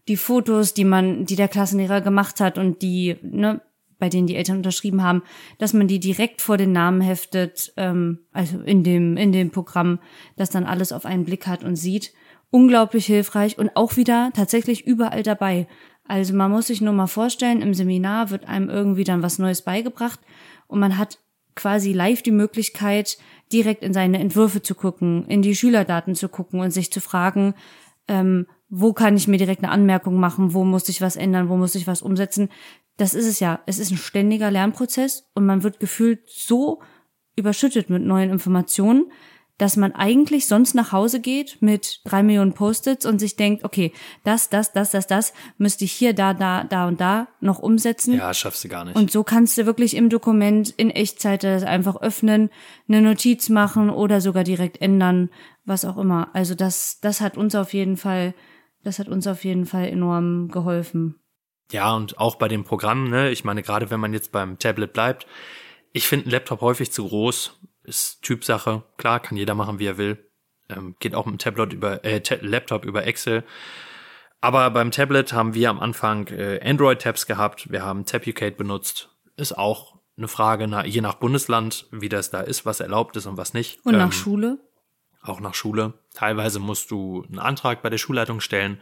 die 0.09 0.17
Fotos, 0.17 0.75
die 0.75 0.85
man, 0.85 1.27
die 1.27 1.37
der 1.37 1.49
Klassenlehrer 1.49 2.00
gemacht 2.00 2.41
hat 2.41 2.59
und 2.59 2.83
die, 2.83 3.17
ne, 3.23 3.61
bei 4.00 4.09
denen 4.09 4.26
die 4.26 4.35
Eltern 4.35 4.57
unterschrieben 4.57 5.04
haben, 5.04 5.23
dass 5.59 5.73
man 5.73 5.87
die 5.87 6.00
direkt 6.00 6.42
vor 6.42 6.57
den 6.57 6.73
Namen 6.73 7.00
heftet, 7.00 7.73
ähm, 7.76 8.19
also 8.33 8.59
in 8.61 8.83
dem, 8.83 9.16
in 9.16 9.30
dem 9.30 9.50
Programm, 9.50 10.00
das 10.37 10.50
dann 10.50 10.64
alles 10.66 10.92
auf 10.92 11.07
einen 11.07 11.25
Blick 11.25 11.47
hat 11.47 11.62
und 11.62 11.76
sieht. 11.76 12.12
Unglaublich 12.50 13.07
hilfreich 13.07 13.59
und 13.59 13.76
auch 13.76 13.97
wieder 13.97 14.33
tatsächlich 14.35 14.85
überall 14.85 15.23
dabei. 15.23 15.69
Also 16.09 16.35
man 16.35 16.50
muss 16.50 16.66
sich 16.66 16.80
nur 16.80 16.92
mal 16.92 17.07
vorstellen, 17.07 17.62
im 17.62 17.75
Seminar 17.75 18.30
wird 18.30 18.49
einem 18.49 18.69
irgendwie 18.69 19.04
dann 19.04 19.23
was 19.23 19.38
Neues 19.38 19.62
beigebracht 19.62 20.19
und 20.66 20.80
man 20.80 20.99
hat 20.99 21.21
quasi 21.54 21.92
live 21.92 22.23
die 22.23 22.33
Möglichkeit, 22.33 23.19
direkt 23.52 23.85
in 23.85 23.92
seine 23.92 24.19
Entwürfe 24.19 24.62
zu 24.62 24.75
gucken, 24.75 25.26
in 25.28 25.42
die 25.42 25.54
Schülerdaten 25.54 26.16
zu 26.16 26.28
gucken 26.28 26.61
und 26.61 26.73
sich 26.73 26.92
zu 26.92 27.00
fragen, 27.00 27.54
ähm, 28.09 28.47
wo 28.71 28.93
kann 28.93 29.17
ich 29.17 29.29
mir 29.29 29.37
direkt 29.37 29.62
eine 29.62 29.73
Anmerkung 29.73 30.19
machen, 30.19 30.55
wo 30.55 30.65
muss 30.65 30.89
ich 30.89 31.00
was 31.00 31.17
ändern, 31.17 31.49
wo 31.49 31.57
muss 31.57 31.75
ich 31.75 31.87
was 31.87 32.03
umsetzen. 32.03 32.49
Das 32.97 33.15
ist 33.15 33.27
es 33.27 33.41
ja. 33.41 33.61
Es 33.67 33.79
ist 33.79 33.91
ein 33.91 33.97
ständiger 33.97 34.50
Lernprozess 34.50 35.29
und 35.35 35.45
man 35.45 35.62
wird 35.62 35.81
gefühlt 35.81 36.21
so 36.31 36.81
überschüttet 37.35 37.91
mit 37.91 38.03
neuen 38.05 38.31
Informationen, 38.31 39.11
dass 39.61 39.77
man 39.77 39.93
eigentlich 39.93 40.47
sonst 40.47 40.75
nach 40.75 40.93
Hause 40.93 41.21
geht 41.21 41.59
mit 41.61 42.00
drei 42.05 42.23
Millionen 42.23 42.55
Post-its 42.55 43.05
und 43.05 43.19
sich 43.19 43.37
denkt, 43.37 43.62
okay, 43.62 43.93
das, 44.25 44.49
das, 44.49 44.73
das, 44.73 44.91
das, 44.93 45.07
das 45.07 45.35
müsste 45.59 45.85
ich 45.85 45.93
hier, 45.93 46.15
da, 46.15 46.33
da, 46.33 46.65
da 46.65 46.89
und 46.89 46.99
da 46.99 47.29
noch 47.41 47.59
umsetzen. 47.59 48.15
Ja, 48.15 48.33
schaffst 48.33 48.65
du 48.65 48.69
gar 48.69 48.87
nicht. 48.87 48.97
Und 48.97 49.11
so 49.11 49.23
kannst 49.23 49.59
du 49.59 49.67
wirklich 49.67 49.97
im 49.97 50.09
Dokument 50.09 50.71
in 50.71 50.89
Echtzeit 50.89 51.45
das 51.45 51.62
einfach 51.62 52.00
öffnen, 52.00 52.49
eine 52.89 53.03
Notiz 53.03 53.50
machen 53.50 53.91
oder 53.91 54.23
sogar 54.23 54.45
direkt 54.45 54.81
ändern, 54.81 55.29
was 55.67 55.85
auch 55.85 55.99
immer. 55.99 56.31
Also 56.33 56.55
das, 56.55 56.99
das 57.03 57.21
hat 57.21 57.37
uns 57.37 57.55
auf 57.55 57.75
jeden 57.75 57.99
Fall, 57.99 58.33
das 58.83 58.99
hat 58.99 59.09
uns 59.09 59.27
auf 59.27 59.45
jeden 59.45 59.67
Fall 59.67 59.89
enorm 59.89 60.49
geholfen. 60.49 61.17
Ja, 61.73 61.95
und 61.95 62.19
auch 62.19 62.37
bei 62.37 62.49
den 62.49 62.65
Programmen, 62.65 63.11
ne, 63.11 63.31
ich 63.31 63.45
meine, 63.45 63.63
gerade 63.63 63.91
wenn 63.91 64.01
man 64.01 64.13
jetzt 64.13 64.33
beim 64.33 64.59
Tablet 64.59 64.93
bleibt, 64.93 65.27
ich 65.93 66.07
finde 66.07 66.25
einen 66.27 66.33
Laptop 66.33 66.61
häufig 66.61 66.93
zu 66.93 67.07
groß, 67.07 67.59
ist 67.85 68.23
Typsache, 68.23 68.83
klar, 68.97 69.21
kann 69.21 69.37
jeder 69.37 69.55
machen, 69.55 69.79
wie 69.79 69.87
er 69.87 69.99
will. 69.99 70.19
Ähm, 70.69 70.97
geht 71.01 71.15
auch 71.15 71.27
mit 71.27 71.35
dem 71.35 71.39
Tablet 71.39 71.73
über, 71.73 72.05
äh, 72.05 72.21
Laptop 72.41 72.85
über 72.85 73.07
Excel. 73.07 73.45
Aber 74.41 74.71
beim 74.71 74.91
Tablet 74.91 75.33
haben 75.33 75.55
wir 75.55 75.71
am 75.71 75.81
Anfang 75.81 76.27
äh, 76.29 76.61
Android-Tabs 76.63 77.27
gehabt, 77.27 77.71
wir 77.71 77.85
haben 77.85 78.05
Tapucate 78.07 78.57
benutzt. 78.57 79.11
Ist 79.37 79.57
auch 79.57 79.99
eine 80.17 80.29
Frage, 80.29 80.67
na, 80.67 80.85
je 80.85 81.01
nach 81.01 81.15
Bundesland, 81.15 81.87
wie 81.91 82.09
das 82.09 82.31
da 82.31 82.41
ist, 82.41 82.67
was 82.67 82.81
erlaubt 82.81 83.17
ist 83.17 83.27
und 83.27 83.37
was 83.37 83.55
nicht. 83.55 83.85
Und 83.85 83.93
nach 83.97 84.07
Ähm, 84.07 84.13
Schule? 84.13 84.59
Auch 85.23 85.41
nach 85.41 85.55
Schule. 85.55 85.95
Teilweise 86.15 86.61
musst 86.61 86.91
du 86.91 87.25
einen 87.29 87.39
Antrag 87.39 87.83
bei 87.83 87.91
der 87.91 87.99
Schulleitung 87.99 88.41
stellen, 88.41 88.81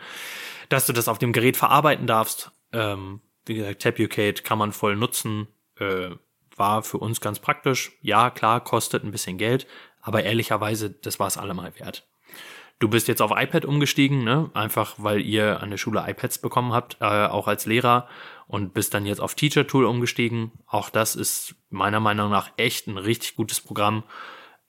dass 0.69 0.87
du 0.87 0.93
das 0.93 1.09
auf 1.09 1.19
dem 1.19 1.33
Gerät 1.33 1.57
verarbeiten 1.57 2.07
darfst. 2.07 2.51
Ähm, 2.73 3.21
wie 3.47 3.55
gesagt, 3.55 3.83
Tapucate 3.83 4.43
kann 4.43 4.59
man 4.59 4.73
voll 4.73 4.97
nutzen. 4.97 5.49
Äh, 5.79 6.11
war 6.57 6.83
für 6.83 6.99
uns 6.99 7.21
ganz 7.21 7.39
praktisch. 7.39 7.93
Ja, 8.03 8.31
klar, 8.31 8.63
kostet 8.63 9.05
ein 9.05 9.13
bisschen 9.13 9.39
Geld, 9.39 9.67
aber 10.03 10.25
ehrlicherweise, 10.25 10.91
das 10.91 11.19
war 11.21 11.29
es 11.29 11.39
allemal 11.39 11.79
wert. 11.79 12.07
Du 12.81 12.89
bist 12.89 13.09
jetzt 13.09 13.23
auf 13.23 13.33
iPad 13.35 13.65
umgestiegen, 13.65 14.23
ne? 14.23 14.51
Einfach 14.55 14.95
weil 14.99 15.21
ihr 15.21 15.61
an 15.63 15.71
der 15.71 15.79
Schule 15.79 16.05
iPads 16.07 16.39
bekommen 16.39 16.73
habt, 16.73 16.99
äh, 17.01 17.27
auch 17.27 17.49
als 17.49 17.67
Lehrer 17.67 18.09
und 18.47 18.73
bist 18.73 18.95
dann 18.95 19.05
jetzt 19.05 19.21
auf 19.21 19.35
Teacher 19.35 19.67
Tool 19.67 19.85
umgestiegen. 19.85 20.53
Auch 20.67 20.89
das 20.89 21.17
ist 21.17 21.57
meiner 21.71 21.99
Meinung 21.99 22.31
nach 22.31 22.53
echt 22.57 22.87
ein 22.87 22.97
richtig 22.97 23.35
gutes 23.35 23.61
Programm. 23.61 24.05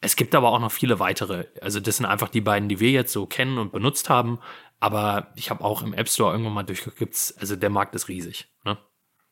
Es 0.01 0.15
gibt 0.15 0.33
aber 0.33 0.51
auch 0.51 0.59
noch 0.59 0.71
viele 0.71 0.99
weitere. 0.99 1.45
Also 1.61 1.79
das 1.79 1.97
sind 1.97 2.05
einfach 2.05 2.29
die 2.29 2.41
beiden, 2.41 2.69
die 2.69 2.79
wir 2.79 2.91
jetzt 2.91 3.11
so 3.11 3.25
kennen 3.25 3.57
und 3.57 3.71
benutzt 3.71 4.09
haben. 4.09 4.39
Aber 4.79 5.33
ich 5.35 5.49
habe 5.49 5.63
auch 5.63 5.83
im 5.83 5.93
App 5.93 6.07
Store 6.07 6.31
irgendwann 6.31 6.53
mal 6.53 6.63
durchgeguckt, 6.63 7.33
also 7.37 7.55
der 7.55 7.69
Markt 7.69 7.95
ist 7.95 8.07
riesig. 8.07 8.49
Ne? 8.63 8.77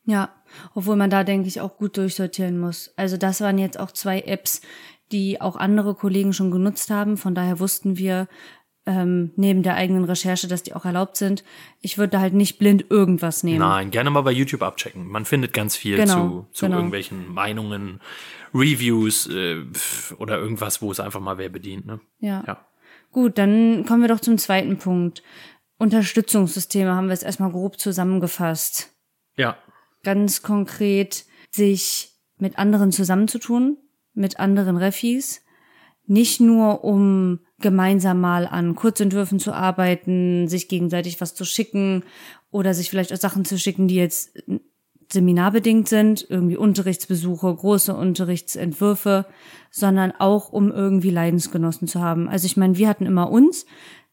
Ja, 0.03 0.33
obwohl 0.74 0.97
man 0.97 1.09
da, 1.09 1.24
denke 1.24 1.47
ich, 1.47 1.62
auch 1.62 1.77
gut 1.77 1.95
durchsortieren 1.97 2.59
muss. 2.59 2.93
Also 2.97 3.17
das 3.17 3.39
waren 3.39 3.57
jetzt 3.57 3.79
auch 3.79 3.91
zwei 3.91 4.21
Apps, 4.21 4.62
die 5.12 5.39
auch 5.39 5.55
andere 5.55 5.95
Kollegen 5.95 6.33
schon 6.33 6.51
genutzt 6.51 6.89
haben. 6.89 7.15
Von 7.15 7.33
daher 7.33 7.59
wussten 7.59 7.97
wir 7.97 8.27
ähm, 8.88 9.32
neben 9.36 9.62
der 9.62 9.75
eigenen 9.75 10.06
Recherche, 10.06 10.48
dass 10.48 10.63
die 10.63 10.74
auch 10.74 10.86
erlaubt 10.86 11.17
sind. 11.17 11.44
Ich 11.82 11.98
würde 11.98 12.20
halt 12.20 12.34
nicht 12.34 12.58
blind 12.58 12.86
irgendwas 12.89 13.44
nehmen. 13.44 13.60
Nein, 13.60 13.91
gerne 13.91 14.10
mal 14.10 14.22
bei 14.22 14.32
YouTube 14.32 14.63
abchecken. 14.63 15.08
Man 15.08 15.25
findet 15.25 15.53
ganz 15.53 15.75
viel 15.75 15.98
Genau, 15.98 16.13
zu, 16.13 16.48
zu 16.53 16.65
genau. 16.65 16.77
irgendwelchen 16.77 17.32
Meinungen, 17.32 18.00
Reviews 18.53 19.27
äh, 19.27 19.63
oder 20.17 20.38
irgendwas, 20.38 20.82
wo 20.82 20.89
es 20.89 21.00
einfach 21.00 21.20
mal 21.20 21.38
wer 21.38 21.50
bedient. 21.50 21.86
Ne? 21.86 22.00
Ja. 22.20 22.44
Ja. 22.48 22.65
Gut, 23.12 23.38
dann 23.38 23.86
kommen 23.86 24.01
wir 24.01 24.10
doch 24.10 24.22
zum 24.22 24.38
zweiten 24.38 24.77
Punkt. 24.77 25.22
Unterstützungssysteme 25.77 26.96
haben 26.96 27.08
wir 27.08 27.13
jetzt 27.13 27.24
erstmal 27.24 27.51
grob 27.51 27.79
zusammengefasst. 27.79 28.94
Ja, 29.36 29.58
Ganz 30.03 30.41
konkret 30.41 31.25
sich 31.51 32.13
mit 32.38 32.58
anderen 32.58 32.91
zusammenzutun, 32.94 33.77
mit 34.13 34.39
anderen 34.39 34.77
Refis. 34.77 35.44
Nicht 36.06 36.39
nur 36.39 36.86
um 36.86 37.39
gemeinsam 37.60 38.22
mal 38.22 38.46
an 38.46 38.76
Kurzentwürfen 38.76 39.40
zu 39.40 39.52
arbeiten, 39.52 40.48
sich 40.48 40.68
gegenseitig 40.68 41.20
was 41.22 41.34
zu 41.34 41.44
schicken 41.46 42.04
oder 42.52 42.74
sich 42.74 42.90
vielleicht 42.90 43.14
auch 43.14 43.18
Sachen 43.18 43.46
zu 43.46 43.58
schicken, 43.58 43.88
die 43.88 43.96
jetzt 43.96 44.38
seminarbedingt 45.12 45.88
sind, 45.88 46.26
irgendwie 46.30 46.58
Unterrichtsbesuche, 46.58 47.54
große 47.54 47.96
Unterrichtsentwürfe, 47.96 49.26
sondern 49.72 50.12
auch 50.12 50.52
um 50.52 50.72
irgendwie 50.72 51.10
Leidensgenossen 51.10 51.88
zu 51.88 52.02
haben. 52.02 52.28
Also 52.28 52.46
ich 52.46 52.58
meine, 52.58 52.78
wir 52.78 52.90
hatten 52.90 53.06
immer 53.06 53.32
uns 53.32 53.66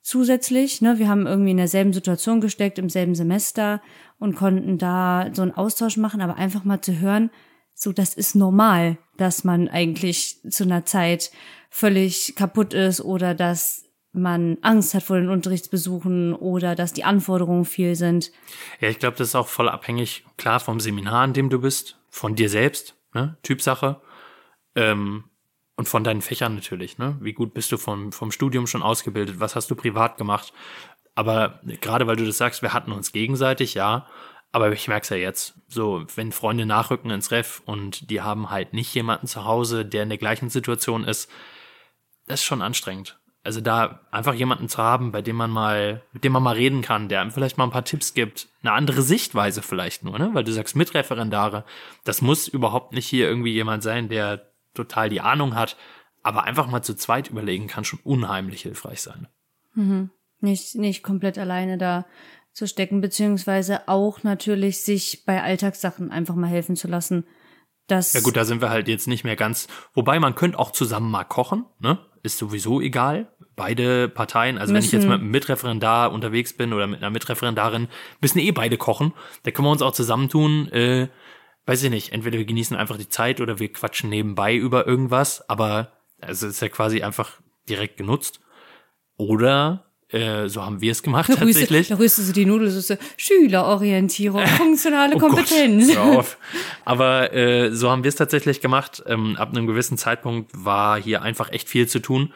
zusätzlich, 0.02 0.82
ne, 0.82 0.98
wir 0.98 1.08
haben 1.08 1.26
irgendwie 1.26 1.50
in 1.50 1.56
derselben 1.56 1.92
Situation 1.92 2.40
gesteckt, 2.40 2.78
im 2.78 2.88
selben 2.88 3.14
Semester 3.14 3.82
und 4.18 4.36
konnten 4.36 4.78
da 4.78 5.30
so 5.32 5.42
einen 5.42 5.52
Austausch 5.52 5.96
machen, 5.96 6.20
aber 6.20 6.36
einfach 6.36 6.64
mal 6.64 6.80
zu 6.80 7.00
hören, 7.00 7.30
so 7.74 7.92
das 7.92 8.14
ist 8.14 8.36
normal, 8.36 8.98
dass 9.16 9.42
man 9.42 9.68
eigentlich 9.68 10.38
zu 10.48 10.62
einer 10.64 10.84
Zeit 10.84 11.32
völlig 11.74 12.36
kaputt 12.36 12.72
ist 12.72 13.00
oder 13.00 13.34
dass 13.34 13.84
man 14.12 14.58
Angst 14.62 14.94
hat 14.94 15.02
vor 15.02 15.16
den 15.16 15.28
Unterrichtsbesuchen 15.28 16.32
oder 16.32 16.76
dass 16.76 16.92
die 16.92 17.02
Anforderungen 17.02 17.64
viel 17.64 17.96
sind. 17.96 18.30
Ja, 18.78 18.88
ich 18.90 19.00
glaube, 19.00 19.16
das 19.16 19.30
ist 19.30 19.34
auch 19.34 19.48
voll 19.48 19.68
abhängig, 19.68 20.24
klar, 20.36 20.60
vom 20.60 20.78
Seminar, 20.78 21.24
in 21.24 21.32
dem 21.32 21.50
du 21.50 21.60
bist, 21.60 21.98
von 22.10 22.36
dir 22.36 22.48
selbst, 22.48 22.94
ne? 23.12 23.36
Typsache. 23.42 24.00
Ähm, 24.76 25.24
und 25.74 25.88
von 25.88 26.04
deinen 26.04 26.22
Fächern 26.22 26.54
natürlich, 26.54 26.96
ne? 26.98 27.16
Wie 27.20 27.32
gut 27.32 27.54
bist 27.54 27.72
du 27.72 27.76
vom, 27.76 28.12
vom 28.12 28.30
Studium 28.30 28.68
schon 28.68 28.84
ausgebildet? 28.84 29.40
Was 29.40 29.56
hast 29.56 29.68
du 29.68 29.74
privat 29.74 30.16
gemacht? 30.16 30.52
Aber 31.16 31.58
gerade 31.80 32.06
weil 32.06 32.14
du 32.14 32.24
das 32.24 32.38
sagst, 32.38 32.62
wir 32.62 32.72
hatten 32.72 32.92
uns 32.92 33.10
gegenseitig, 33.10 33.74
ja. 33.74 34.06
Aber 34.52 34.70
ich 34.70 34.86
merk's 34.86 35.08
ja 35.08 35.16
jetzt. 35.16 35.54
So, 35.66 36.04
wenn 36.14 36.30
Freunde 36.30 36.66
nachrücken 36.66 37.10
ins 37.10 37.32
Ref 37.32 37.62
und 37.66 38.10
die 38.10 38.20
haben 38.20 38.50
halt 38.50 38.74
nicht 38.74 38.94
jemanden 38.94 39.26
zu 39.26 39.44
Hause, 39.44 39.84
der 39.84 40.04
in 40.04 40.08
der 40.08 40.18
gleichen 40.18 40.50
Situation 40.50 41.02
ist, 41.02 41.28
das 42.26 42.40
ist 42.40 42.46
schon 42.46 42.62
anstrengend. 42.62 43.18
Also 43.42 43.60
da 43.60 44.00
einfach 44.10 44.32
jemanden 44.32 44.70
zu 44.70 44.78
haben, 44.78 45.12
bei 45.12 45.20
dem 45.20 45.36
man 45.36 45.50
mal, 45.50 46.02
mit 46.12 46.24
dem 46.24 46.32
man 46.32 46.42
mal 46.42 46.54
reden 46.54 46.80
kann, 46.80 47.10
der 47.10 47.20
einem 47.20 47.30
vielleicht 47.30 47.58
mal 47.58 47.64
ein 47.64 47.70
paar 47.70 47.84
Tipps 47.84 48.14
gibt, 48.14 48.48
eine 48.62 48.72
andere 48.72 49.02
Sichtweise 49.02 49.60
vielleicht 49.60 50.02
nur, 50.02 50.18
ne? 50.18 50.30
Weil 50.32 50.44
du 50.44 50.52
sagst 50.52 50.76
Mitreferendare, 50.76 51.64
das 52.04 52.22
muss 52.22 52.48
überhaupt 52.48 52.94
nicht 52.94 53.06
hier 53.06 53.28
irgendwie 53.28 53.52
jemand 53.52 53.82
sein, 53.82 54.08
der 54.08 54.50
total 54.72 55.10
die 55.10 55.20
Ahnung 55.20 55.54
hat, 55.54 55.76
aber 56.22 56.44
einfach 56.44 56.68
mal 56.68 56.82
zu 56.82 56.94
zweit 56.94 57.28
überlegen 57.28 57.66
kann 57.66 57.84
schon 57.84 58.00
unheimlich 58.02 58.62
hilfreich 58.62 59.02
sein. 59.02 59.28
Mhm. 59.74 60.10
Nicht, 60.40 60.74
nicht 60.74 61.02
komplett 61.02 61.36
alleine 61.36 61.76
da 61.76 62.06
zu 62.52 62.66
stecken, 62.66 63.02
beziehungsweise 63.02 63.88
auch 63.88 64.22
natürlich 64.22 64.80
sich 64.80 65.24
bei 65.26 65.42
Alltagssachen 65.42 66.10
einfach 66.10 66.34
mal 66.34 66.48
helfen 66.48 66.76
zu 66.76 66.88
lassen. 66.88 67.24
Das 67.86 68.12
ja 68.14 68.20
gut, 68.20 68.36
da 68.36 68.44
sind 68.44 68.62
wir 68.62 68.70
halt 68.70 68.88
jetzt 68.88 69.06
nicht 69.06 69.24
mehr 69.24 69.36
ganz. 69.36 69.68
Wobei 69.92 70.18
man 70.18 70.34
könnte 70.34 70.58
auch 70.58 70.70
zusammen 70.70 71.10
mal 71.10 71.24
kochen, 71.24 71.66
ne? 71.80 71.98
Ist 72.22 72.38
sowieso 72.38 72.80
egal. 72.80 73.30
Beide 73.54 74.08
Parteien, 74.08 74.56
also 74.56 74.72
wenn 74.72 74.82
ich 74.82 74.90
jetzt 74.92 75.04
mit 75.04 75.20
einem 75.20 75.30
Mitreferendar 75.30 76.10
unterwegs 76.10 76.56
bin 76.56 76.72
oder 76.72 76.86
mit 76.86 77.00
einer 77.02 77.10
Mitreferendarin, 77.10 77.88
müssen 78.22 78.38
eh 78.38 78.50
beide 78.50 78.78
kochen. 78.78 79.12
Da 79.42 79.50
können 79.50 79.68
wir 79.68 79.72
uns 79.72 79.82
auch 79.82 79.92
zusammentun. 79.92 80.68
Äh, 80.72 81.08
weiß 81.66 81.82
ich 81.82 81.90
nicht, 81.90 82.12
entweder 82.12 82.38
wir 82.38 82.46
genießen 82.46 82.76
einfach 82.76 82.96
die 82.96 83.08
Zeit 83.08 83.40
oder 83.40 83.58
wir 83.58 83.70
quatschen 83.70 84.08
nebenbei 84.08 84.56
über 84.56 84.86
irgendwas, 84.86 85.48
aber 85.48 85.92
also 86.20 86.46
ist 86.46 86.62
ja 86.62 86.68
quasi 86.68 87.02
einfach 87.02 87.40
direkt 87.68 87.98
genutzt. 87.98 88.40
Oder 89.16 89.83
äh, 90.10 90.48
so 90.48 90.62
haben 90.64 90.80
wir 90.80 90.92
es 90.92 91.02
gemacht 91.02 91.28
da 91.30 91.34
tatsächlich. 91.34 91.88
Da 91.88 91.96
rührst 91.96 92.18
du 92.18 92.22
so 92.22 92.32
die 92.32 92.46
Nudelsauce. 92.46 92.98
Schülerorientierung, 93.16 94.46
funktionale 94.46 95.14
Oh 95.16 95.18
Kompetenz. 95.18 95.88
Gott, 95.88 95.96
hör 95.96 96.18
auf. 96.18 96.38
Aber 96.84 97.32
äh, 97.32 97.72
so 97.72 97.90
haben 97.90 98.04
wir 98.04 98.08
es 98.08 98.16
tatsächlich 98.16 98.60
gemacht. 98.60 99.02
Ähm, 99.06 99.36
ab 99.36 99.50
einem 99.50 99.66
gewissen 99.66 99.98
Zeitpunkt 99.98 100.50
war 100.54 101.00
hier 101.00 101.22
einfach 101.22 101.50
echt 101.50 101.68
viel 101.68 101.88
zu 101.88 102.00
tun. 102.00 102.32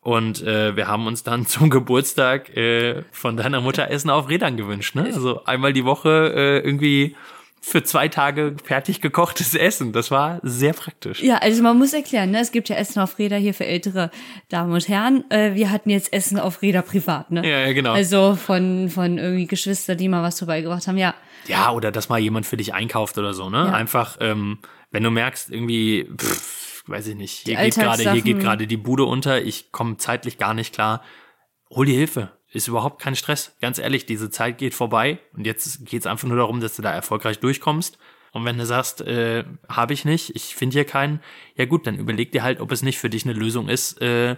Und 0.00 0.42
äh, 0.42 0.76
wir 0.76 0.88
haben 0.88 1.06
uns 1.06 1.22
dann 1.22 1.46
zum 1.46 1.70
Geburtstag 1.70 2.54
äh, 2.56 3.04
von 3.12 3.36
deiner 3.36 3.60
Mutter 3.60 3.90
Essen 3.90 4.10
auf 4.10 4.28
Rädern 4.28 4.56
gewünscht. 4.56 4.94
Ne? 4.94 5.04
Also 5.04 5.44
einmal 5.44 5.72
die 5.72 5.84
Woche 5.84 6.32
äh, 6.34 6.58
irgendwie 6.58 7.16
für 7.64 7.84
zwei 7.84 8.08
Tage 8.08 8.56
fertig 8.62 9.00
gekochtes 9.00 9.54
Essen. 9.54 9.92
Das 9.92 10.10
war 10.10 10.40
sehr 10.42 10.72
praktisch. 10.72 11.22
Ja, 11.22 11.38
also 11.38 11.62
man 11.62 11.78
muss 11.78 11.92
erklären, 11.92 12.32
ne? 12.32 12.40
es 12.40 12.50
gibt 12.50 12.68
ja 12.68 12.74
Essen 12.74 12.98
auf 12.98 13.20
Räder 13.20 13.36
hier 13.36 13.54
für 13.54 13.64
ältere 13.64 14.10
Damen 14.48 14.72
und 14.72 14.88
Herren. 14.88 15.24
Äh, 15.30 15.54
wir 15.54 15.70
hatten 15.70 15.88
jetzt 15.88 16.12
Essen 16.12 16.40
auf 16.40 16.60
Räder 16.60 16.82
privat, 16.82 17.30
ne? 17.30 17.48
Ja, 17.48 17.60
ja, 17.60 17.72
genau. 17.72 17.92
Also 17.92 18.34
von, 18.34 18.90
von 18.90 19.16
irgendwie 19.16 19.46
Geschwister, 19.46 19.94
die 19.94 20.08
mal 20.08 20.24
was 20.24 20.40
vorbeigebracht 20.40 20.88
haben, 20.88 20.98
ja. 20.98 21.14
Ja, 21.46 21.70
oder 21.70 21.92
dass 21.92 22.08
mal 22.08 22.18
jemand 22.18 22.46
für 22.46 22.56
dich 22.56 22.74
einkauft 22.74 23.16
oder 23.16 23.32
so, 23.32 23.48
ne? 23.48 23.58
Ja. 23.58 23.72
Einfach, 23.72 24.16
ähm, 24.20 24.58
wenn 24.90 25.04
du 25.04 25.10
merkst, 25.10 25.50
irgendwie, 25.50 26.10
pff, 26.18 26.82
weiß 26.88 27.06
ich 27.06 27.14
nicht, 27.14 27.46
hier 27.46 27.56
Die 27.56 27.62
geht 27.62 27.74
gerade, 27.76 28.12
hier 28.12 28.22
geht 28.22 28.40
gerade 28.40 28.66
die 28.66 28.76
Bude 28.76 29.04
unter, 29.04 29.40
ich 29.40 29.70
komme 29.70 29.98
zeitlich 29.98 30.36
gar 30.36 30.52
nicht 30.52 30.74
klar. 30.74 31.02
Hol 31.70 31.86
dir 31.86 31.94
Hilfe. 31.94 32.32
Ist 32.52 32.68
überhaupt 32.68 33.00
kein 33.00 33.16
Stress. 33.16 33.56
Ganz 33.60 33.78
ehrlich, 33.78 34.04
diese 34.06 34.30
Zeit 34.30 34.58
geht 34.58 34.74
vorbei 34.74 35.18
und 35.34 35.46
jetzt 35.46 35.86
geht's 35.86 36.06
einfach 36.06 36.28
nur 36.28 36.36
darum, 36.36 36.60
dass 36.60 36.76
du 36.76 36.82
da 36.82 36.92
erfolgreich 36.92 37.38
durchkommst. 37.40 37.98
Und 38.32 38.44
wenn 38.44 38.58
du 38.58 38.64
sagst, 38.66 39.00
äh, 39.02 39.44
habe 39.68 39.92
ich 39.94 40.04
nicht, 40.04 40.34
ich 40.36 40.54
finde 40.54 40.74
hier 40.74 40.84
keinen, 40.84 41.20
ja 41.56 41.64
gut, 41.66 41.86
dann 41.86 41.96
überleg 41.98 42.32
dir 42.32 42.42
halt, 42.42 42.60
ob 42.60 42.70
es 42.72 42.82
nicht 42.82 42.98
für 42.98 43.10
dich 43.10 43.24
eine 43.24 43.32
Lösung 43.34 43.68
ist, 43.68 44.00
äh, 44.00 44.36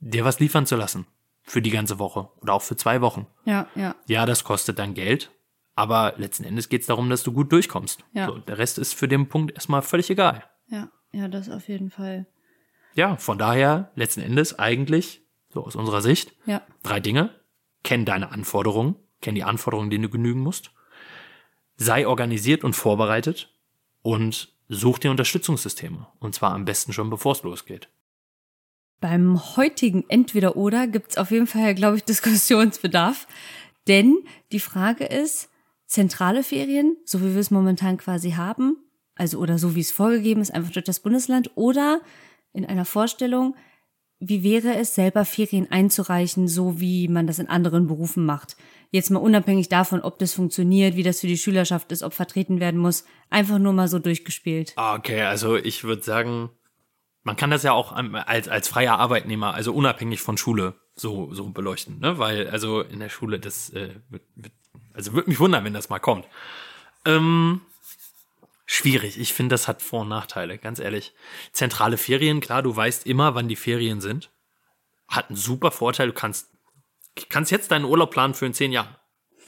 dir 0.00 0.24
was 0.24 0.40
liefern 0.40 0.66
zu 0.66 0.76
lassen. 0.76 1.06
Für 1.42 1.60
die 1.60 1.70
ganze 1.70 1.98
Woche 1.98 2.28
oder 2.40 2.54
auch 2.54 2.62
für 2.62 2.76
zwei 2.76 3.00
Wochen. 3.00 3.26
Ja, 3.44 3.68
ja. 3.74 3.94
Ja, 4.06 4.24
das 4.24 4.44
kostet 4.44 4.78
dann 4.78 4.94
Geld, 4.94 5.30
aber 5.74 6.14
letzten 6.16 6.44
Endes 6.44 6.68
geht 6.68 6.80
es 6.82 6.86
darum, 6.86 7.10
dass 7.10 7.22
du 7.22 7.32
gut 7.32 7.52
durchkommst. 7.52 8.02
Ja. 8.12 8.26
So, 8.28 8.38
der 8.38 8.56
Rest 8.58 8.78
ist 8.78 8.94
für 8.94 9.08
den 9.08 9.28
Punkt 9.28 9.52
erstmal 9.52 9.82
völlig 9.82 10.08
egal. 10.10 10.44
Ja, 10.68 10.88
ja, 11.12 11.28
das 11.28 11.50
auf 11.50 11.68
jeden 11.68 11.90
Fall. 11.90 12.26
Ja, 12.94 13.16
von 13.16 13.36
daher 13.38 13.90
letzten 13.94 14.20
Endes 14.22 14.58
eigentlich, 14.58 15.22
so 15.52 15.64
aus 15.64 15.76
unserer 15.76 16.00
Sicht, 16.00 16.32
Ja. 16.46 16.62
drei 16.82 17.00
Dinge. 17.00 17.30
Kenn 17.84 18.04
deine 18.04 18.32
Anforderungen, 18.32 18.96
kenn 19.20 19.36
die 19.36 19.44
Anforderungen, 19.44 19.90
denen 19.90 20.02
du 20.02 20.08
genügen 20.08 20.40
musst. 20.40 20.72
Sei 21.76 22.06
organisiert 22.06 22.64
und 22.64 22.74
vorbereitet 22.74 23.54
und 24.02 24.52
such 24.68 24.98
dir 24.98 25.10
Unterstützungssysteme. 25.10 26.06
Und 26.18 26.34
zwar 26.34 26.52
am 26.52 26.64
besten 26.64 26.92
schon, 26.92 27.10
bevor 27.10 27.32
es 27.32 27.42
losgeht. 27.42 27.88
Beim 29.00 29.56
heutigen 29.56 30.04
Entweder-Oder 30.08 30.86
gibt's 30.86 31.18
auf 31.18 31.30
jeden 31.30 31.46
Fall, 31.46 31.74
glaube 31.74 31.96
ich, 31.96 32.04
Diskussionsbedarf. 32.04 33.26
Denn 33.86 34.16
die 34.50 34.60
Frage 34.60 35.04
ist, 35.04 35.50
zentrale 35.86 36.42
Ferien, 36.42 36.96
so 37.04 37.20
wie 37.20 37.34
wir 37.34 37.40
es 37.40 37.50
momentan 37.50 37.98
quasi 37.98 38.32
haben, 38.32 38.78
also 39.14 39.38
oder 39.38 39.58
so 39.58 39.74
wie 39.74 39.80
es 39.80 39.92
vorgegeben 39.92 40.40
ist, 40.40 40.52
einfach 40.52 40.72
durch 40.72 40.84
das 40.84 41.00
Bundesland, 41.00 41.50
oder 41.54 42.00
in 42.52 42.64
einer 42.64 42.84
Vorstellung, 42.84 43.54
wie 44.28 44.42
wäre 44.42 44.76
es, 44.76 44.94
selber 44.94 45.24
Ferien 45.24 45.70
einzureichen, 45.70 46.48
so 46.48 46.80
wie 46.80 47.08
man 47.08 47.26
das 47.26 47.38
in 47.38 47.48
anderen 47.48 47.86
Berufen 47.86 48.24
macht? 48.24 48.56
Jetzt 48.90 49.10
mal 49.10 49.18
unabhängig 49.18 49.68
davon, 49.68 50.00
ob 50.00 50.18
das 50.18 50.34
funktioniert, 50.34 50.96
wie 50.96 51.02
das 51.02 51.20
für 51.20 51.26
die 51.26 51.38
Schülerschaft 51.38 51.90
ist, 51.90 52.02
ob 52.02 52.14
vertreten 52.14 52.60
werden 52.60 52.78
muss, 52.80 53.04
einfach 53.28 53.58
nur 53.58 53.72
mal 53.72 53.88
so 53.88 53.98
durchgespielt. 53.98 54.72
Ah, 54.76 54.94
Okay, 54.94 55.22
also 55.22 55.56
ich 55.56 55.84
würde 55.84 56.02
sagen, 56.02 56.50
man 57.24 57.36
kann 57.36 57.50
das 57.50 57.62
ja 57.62 57.72
auch 57.72 57.92
als, 57.92 58.48
als 58.48 58.68
freier 58.68 58.98
Arbeitnehmer, 58.98 59.54
also 59.54 59.72
unabhängig 59.72 60.20
von 60.20 60.36
Schule, 60.36 60.74
so, 60.94 61.32
so 61.34 61.48
beleuchten, 61.48 61.98
ne? 61.98 62.18
Weil, 62.18 62.48
also 62.48 62.82
in 62.82 63.00
der 63.00 63.08
Schule, 63.08 63.40
das 63.40 63.70
äh, 63.70 63.94
wird, 64.10 64.22
wird, 64.36 64.52
also 64.92 65.12
würde 65.12 65.28
mich 65.28 65.40
wundern, 65.40 65.64
wenn 65.64 65.74
das 65.74 65.88
mal 65.88 65.98
kommt. 65.98 66.26
Ähm, 67.04 67.62
schwierig. 68.66 69.18
Ich 69.18 69.32
finde, 69.32 69.54
das 69.54 69.68
hat 69.68 69.82
Vor- 69.82 70.02
und 70.02 70.08
Nachteile, 70.08 70.58
ganz 70.58 70.78
ehrlich. 70.78 71.12
Zentrale 71.52 71.96
Ferien, 71.96 72.40
klar, 72.40 72.62
du 72.62 72.74
weißt 72.74 73.06
immer, 73.06 73.34
wann 73.34 73.48
die 73.48 73.56
Ferien 73.56 74.00
sind. 74.00 74.30
Hat 75.08 75.28
einen 75.28 75.36
super 75.36 75.70
Vorteil, 75.70 76.08
du 76.08 76.12
kannst, 76.12 76.48
kannst 77.28 77.50
jetzt 77.50 77.70
deinen 77.70 77.84
Urlaub 77.84 78.10
planen 78.10 78.34
für 78.34 78.46
in 78.46 78.54
zehn 78.54 78.72
Jahren. 78.72 78.96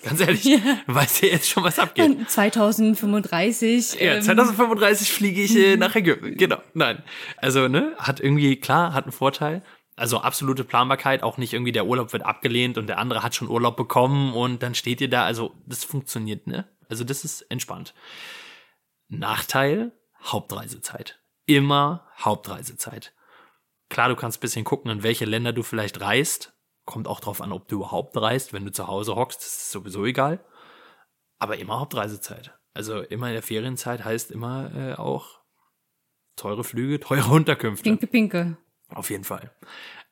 Ganz 0.03 0.21
ehrlich, 0.21 0.43
du 0.43 0.95
weißt 0.95 1.23
ja 1.23 1.29
jetzt 1.31 1.49
schon, 1.49 1.65
was 1.65 1.79
abgeht. 1.79 2.31
2035. 2.31 3.95
Ja, 3.95 4.15
ähm, 4.15 4.23
2035 4.23 5.11
fliege 5.11 5.43
ich 5.43 5.57
äh, 5.57 5.77
nach 5.77 5.97
Ägypten. 5.97 6.37
Genau, 6.37 6.59
nein. 6.75 7.03
Also, 7.39 7.67
ne, 7.67 7.95
hat 7.99 8.21
irgendwie, 8.21 8.57
klar, 8.57 8.93
hat 8.93 9.05
einen 9.05 9.13
Vorteil. 9.13 9.63
Also 9.99 10.19
absolute 10.19 10.63
Planbarkeit, 10.63 11.23
auch 11.23 11.39
nicht 11.39 11.55
irgendwie 11.55 11.73
der 11.73 11.87
Urlaub 11.87 12.13
wird 12.13 12.23
abgelehnt 12.25 12.77
und 12.77 12.87
der 12.87 12.99
andere 12.99 13.23
hat 13.23 13.35
schon 13.35 13.49
Urlaub 13.49 13.79
bekommen 13.79 14.35
und 14.35 14.63
dann 14.63 14.75
steht 14.75 15.01
ihr 15.01 15.09
da. 15.09 15.25
Also, 15.25 15.55
das 15.67 15.85
funktioniert, 15.85 16.47
ne? 16.47 16.67
Also, 16.89 17.03
das 17.03 17.25
ist 17.25 17.43
entspannt. 17.51 17.95
Nachteil, 19.09 19.93
Hauptreisezeit. 20.23 21.21
Immer 21.47 22.07
Hauptreisezeit. 22.19 23.13
Klar, 23.89 24.09
du 24.09 24.17
kannst 24.17 24.39
ein 24.39 24.41
bisschen 24.41 24.65
gucken, 24.65 24.91
in 24.91 25.03
welche 25.03 25.25
Länder 25.25 25.53
du 25.53 25.63
vielleicht 25.63 26.01
reist. 26.01 26.55
Kommt 26.85 27.09
auch 27.09 27.21
drauf 27.21 27.41
an, 27.41 27.53
ob 27.53 27.69
du 27.69 27.77
überhaupt 27.77 28.17
reist. 28.17 28.53
Wenn 28.53 28.65
du 28.65 28.73
zu 28.73 28.87
Hause 28.89 29.15
hockst, 29.15 29.41
ist 29.43 29.71
sowieso 29.71 30.05
egal. 30.05 30.45
Aber 31.39 31.59
immer 31.59 31.81
Hauptreisezeit. 31.81 32.53
Also 32.75 33.01
immer 33.01 33.29
in 33.29 33.35
der 33.35 33.43
Ferienzeit 33.43 34.05
heißt 34.05 34.31
immer 34.31 34.75
äh, 34.75 34.95
auch 34.95 35.41
teure 36.35 36.65
Flüge, 36.65 37.01
teure 37.01 37.31
Unterkünfte. 37.31 37.85
Pinke, 37.85 38.07
pinke. 38.07 38.57
Auf 38.89 39.11
jeden 39.11 39.25
Fall. 39.25 39.51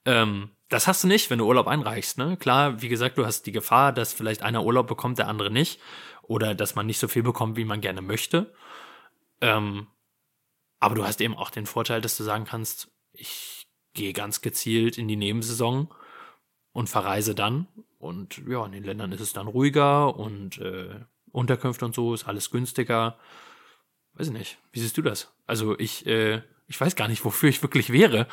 Ähm, 0.04 0.50
das 0.68 0.86
hast 0.86 1.04
du 1.04 1.08
nicht, 1.08 1.30
wenn 1.30 1.38
du 1.38 1.46
Urlaub 1.46 1.66
einreichst. 1.66 2.18
Ne? 2.18 2.36
Klar, 2.36 2.80
wie 2.82 2.88
gesagt, 2.88 3.18
du 3.18 3.26
hast 3.26 3.46
die 3.46 3.52
Gefahr, 3.52 3.92
dass 3.92 4.12
vielleicht 4.12 4.42
einer 4.42 4.64
Urlaub 4.64 4.86
bekommt, 4.86 5.18
der 5.18 5.28
andere 5.28 5.50
nicht. 5.50 5.80
Oder 6.22 6.54
dass 6.54 6.74
man 6.74 6.86
nicht 6.86 6.98
so 6.98 7.06
viel 7.06 7.22
bekommt, 7.22 7.56
wie 7.56 7.64
man 7.64 7.80
gerne 7.80 8.00
möchte. 8.00 8.52
Ähm, 9.44 9.86
aber 10.80 10.94
du 10.94 11.04
hast 11.04 11.20
eben 11.20 11.36
auch 11.36 11.50
den 11.50 11.66
Vorteil, 11.66 12.00
dass 12.00 12.16
du 12.16 12.24
sagen 12.24 12.44
kannst, 12.44 12.90
ich 13.12 13.66
gehe 13.94 14.12
ganz 14.12 14.40
gezielt 14.40 14.98
in 14.98 15.08
die 15.08 15.16
Nebensaison 15.16 15.92
und 16.72 16.88
verreise 16.88 17.34
dann. 17.34 17.68
Und 17.98 18.42
ja, 18.48 18.64
in 18.66 18.72
den 18.72 18.84
Ländern 18.84 19.12
ist 19.12 19.20
es 19.20 19.32
dann 19.32 19.46
ruhiger 19.46 20.16
und 20.16 20.58
äh, 20.58 21.00
Unterkünfte 21.30 21.84
und 21.84 21.94
so 21.94 22.14
ist 22.14 22.26
alles 22.26 22.50
günstiger. 22.50 23.18
Weiß 24.14 24.28
ich 24.28 24.32
nicht. 24.32 24.58
Wie 24.72 24.80
siehst 24.80 24.96
du 24.96 25.02
das? 25.02 25.32
Also 25.46 25.78
ich, 25.78 26.06
äh, 26.06 26.42
ich 26.66 26.80
weiß 26.80 26.96
gar 26.96 27.08
nicht, 27.08 27.24
wofür 27.24 27.48
ich 27.48 27.62
wirklich 27.62 27.90
wäre. 27.90 28.26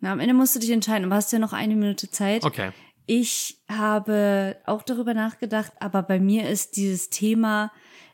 Na, 0.00 0.12
am 0.12 0.20
Ende 0.20 0.34
musst 0.34 0.54
du 0.54 0.60
dich 0.60 0.70
entscheiden, 0.70 1.04
aber 1.06 1.16
hast 1.16 1.32
ja 1.32 1.38
noch 1.38 1.52
eine 1.52 1.74
Minute 1.74 2.10
Zeit. 2.10 2.44
Okay. 2.44 2.72
Ich 3.06 3.62
habe 3.68 4.60
auch 4.66 4.82
darüber 4.82 5.14
nachgedacht, 5.14 5.72
aber 5.80 6.02
bei 6.02 6.20
mir 6.20 6.48
ist 6.48 6.76
dieses 6.76 7.08
Thema, 7.08 7.72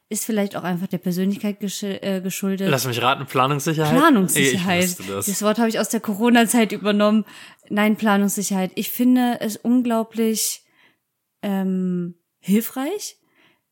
ist 0.08 0.24
vielleicht 0.24 0.56
auch 0.56 0.64
einfach 0.64 0.86
der 0.86 0.98
Persönlichkeit 0.98 1.56
äh, 1.82 2.20
geschuldet. 2.20 2.68
Lass 2.70 2.86
mich 2.86 3.00
raten, 3.00 3.26
Planungssicherheit? 3.26 3.96
Planungssicherheit. 3.96 4.96
Das. 5.08 5.26
das 5.26 5.42
Wort 5.42 5.58
habe 5.58 5.68
ich 5.68 5.78
aus 5.78 5.88
der 5.88 6.00
Corona-Zeit 6.00 6.72
übernommen. 6.72 7.24
Nein, 7.68 7.96
Planungssicherheit. 7.96 8.72
Ich 8.74 8.90
finde 8.90 9.38
es 9.40 9.56
unglaublich 9.56 10.62
ähm, 11.42 12.14
hilfreich, 12.38 13.16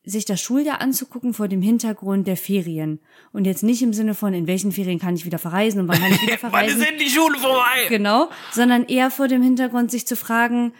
sich 0.04 0.24
das 0.24 0.40
Schuljahr 0.40 0.80
anzugucken 0.80 1.34
vor 1.34 1.48
dem 1.48 1.62
Hintergrund 1.62 2.26
der 2.26 2.36
Ferien. 2.36 3.00
Und 3.32 3.44
jetzt 3.44 3.62
nicht 3.62 3.82
im 3.82 3.92
Sinne 3.92 4.14
von, 4.14 4.34
in 4.34 4.46
welchen 4.46 4.72
Ferien 4.72 4.98
kann 4.98 5.14
ich 5.14 5.24
wieder 5.24 5.38
verreisen 5.38 5.80
und 5.80 5.88
wann 5.88 6.00
kann 6.00 6.12
ich 6.12 6.22
wieder 6.22 6.32
Wann 6.42 6.50
verreisen. 6.50 6.80
ist 6.80 6.90
denn 6.90 6.98
die 6.98 7.10
Schule 7.10 7.38
vorbei? 7.38 7.86
Genau, 7.88 8.30
sondern 8.50 8.84
eher 8.84 9.10
vor 9.10 9.28
dem 9.28 9.42
Hintergrund, 9.42 9.90
sich 9.90 10.06
zu 10.06 10.16
fragen, 10.16 10.72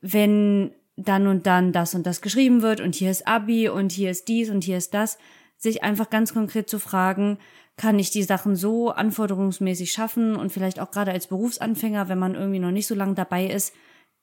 wenn 0.00 0.72
dann 0.98 1.26
und 1.26 1.46
dann 1.46 1.72
das 1.72 1.94
und 1.94 2.06
das 2.06 2.20
geschrieben 2.20 2.62
wird 2.62 2.80
und 2.80 2.94
hier 2.94 3.10
ist 3.10 3.26
Abi 3.26 3.68
und 3.68 3.92
hier 3.92 4.10
ist 4.10 4.28
dies 4.28 4.50
und 4.50 4.64
hier 4.64 4.76
ist 4.76 4.94
das, 4.94 5.18
sich 5.56 5.82
einfach 5.82 6.10
ganz 6.10 6.34
konkret 6.34 6.68
zu 6.68 6.78
fragen, 6.78 7.38
kann 7.76 7.98
ich 7.98 8.10
die 8.10 8.24
Sachen 8.24 8.56
so 8.56 8.90
anforderungsmäßig 8.90 9.92
schaffen 9.92 10.34
und 10.34 10.52
vielleicht 10.52 10.80
auch 10.80 10.90
gerade 10.90 11.12
als 11.12 11.28
Berufsanfänger, 11.28 12.08
wenn 12.08 12.18
man 12.18 12.34
irgendwie 12.34 12.58
noch 12.58 12.72
nicht 12.72 12.88
so 12.88 12.94
lange 12.94 13.14
dabei 13.14 13.46
ist, 13.46 13.72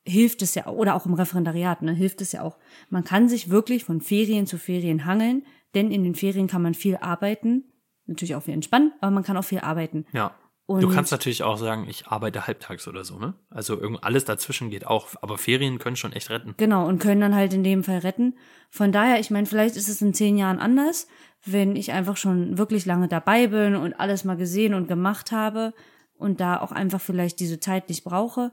hilft 0.05 0.41
es 0.41 0.53
ja, 0.55 0.67
oder 0.67 0.95
auch 0.95 1.05
im 1.05 1.13
Referendariat, 1.13 1.81
ne, 1.81 1.93
hilft 1.93 2.21
es 2.21 2.33
ja 2.33 2.41
auch. 2.41 2.57
Man 2.89 3.05
kann 3.05 3.29
sich 3.29 3.49
wirklich 3.49 3.85
von 3.85 4.01
Ferien 4.01 4.45
zu 4.45 4.57
Ferien 4.57 5.05
hangeln, 5.05 5.45
denn 5.73 5.91
in 5.91 6.03
den 6.03 6.15
Ferien 6.15 6.47
kann 6.47 6.61
man 6.61 6.73
viel 6.73 6.97
arbeiten, 6.97 7.63
natürlich 8.05 8.35
auch 8.35 8.43
viel 8.43 8.53
entspannen, 8.53 8.91
aber 8.99 9.11
man 9.11 9.23
kann 9.23 9.37
auch 9.37 9.43
viel 9.43 9.59
arbeiten. 9.59 10.05
Ja. 10.11 10.35
Und 10.67 10.81
du 10.81 10.89
kannst 10.89 11.11
natürlich 11.11 11.43
auch 11.43 11.57
sagen, 11.57 11.85
ich 11.87 12.07
arbeite 12.07 12.47
halbtags 12.47 12.87
oder 12.87 13.03
so, 13.05 13.19
ne? 13.19 13.35
Also 13.51 13.79
irgend 13.79 14.03
alles 14.03 14.25
dazwischen 14.25 14.71
geht 14.71 14.87
auch, 14.87 15.09
aber 15.21 15.37
Ferien 15.37 15.77
können 15.77 15.95
schon 15.95 16.11
echt 16.11 16.31
retten. 16.31 16.55
Genau, 16.57 16.87
und 16.87 16.99
können 16.99 17.21
dann 17.21 17.35
halt 17.35 17.53
in 17.53 17.63
dem 17.63 17.83
Fall 17.83 17.99
retten. 17.99 18.35
Von 18.71 18.91
daher, 18.91 19.19
ich 19.19 19.29
meine, 19.29 19.45
vielleicht 19.45 19.75
ist 19.75 19.89
es 19.89 20.01
in 20.01 20.15
zehn 20.15 20.37
Jahren 20.37 20.57
anders, 20.57 21.07
wenn 21.45 21.75
ich 21.75 21.91
einfach 21.91 22.17
schon 22.17 22.57
wirklich 22.57 22.87
lange 22.87 23.07
dabei 23.07 23.47
bin 23.47 23.75
und 23.75 23.93
alles 23.93 24.23
mal 24.23 24.37
gesehen 24.37 24.73
und 24.73 24.87
gemacht 24.87 25.31
habe 25.31 25.73
und 26.17 26.39
da 26.39 26.59
auch 26.59 26.71
einfach 26.71 27.01
vielleicht 27.01 27.39
diese 27.39 27.59
Zeit 27.59 27.87
nicht 27.89 28.03
brauche. 28.03 28.51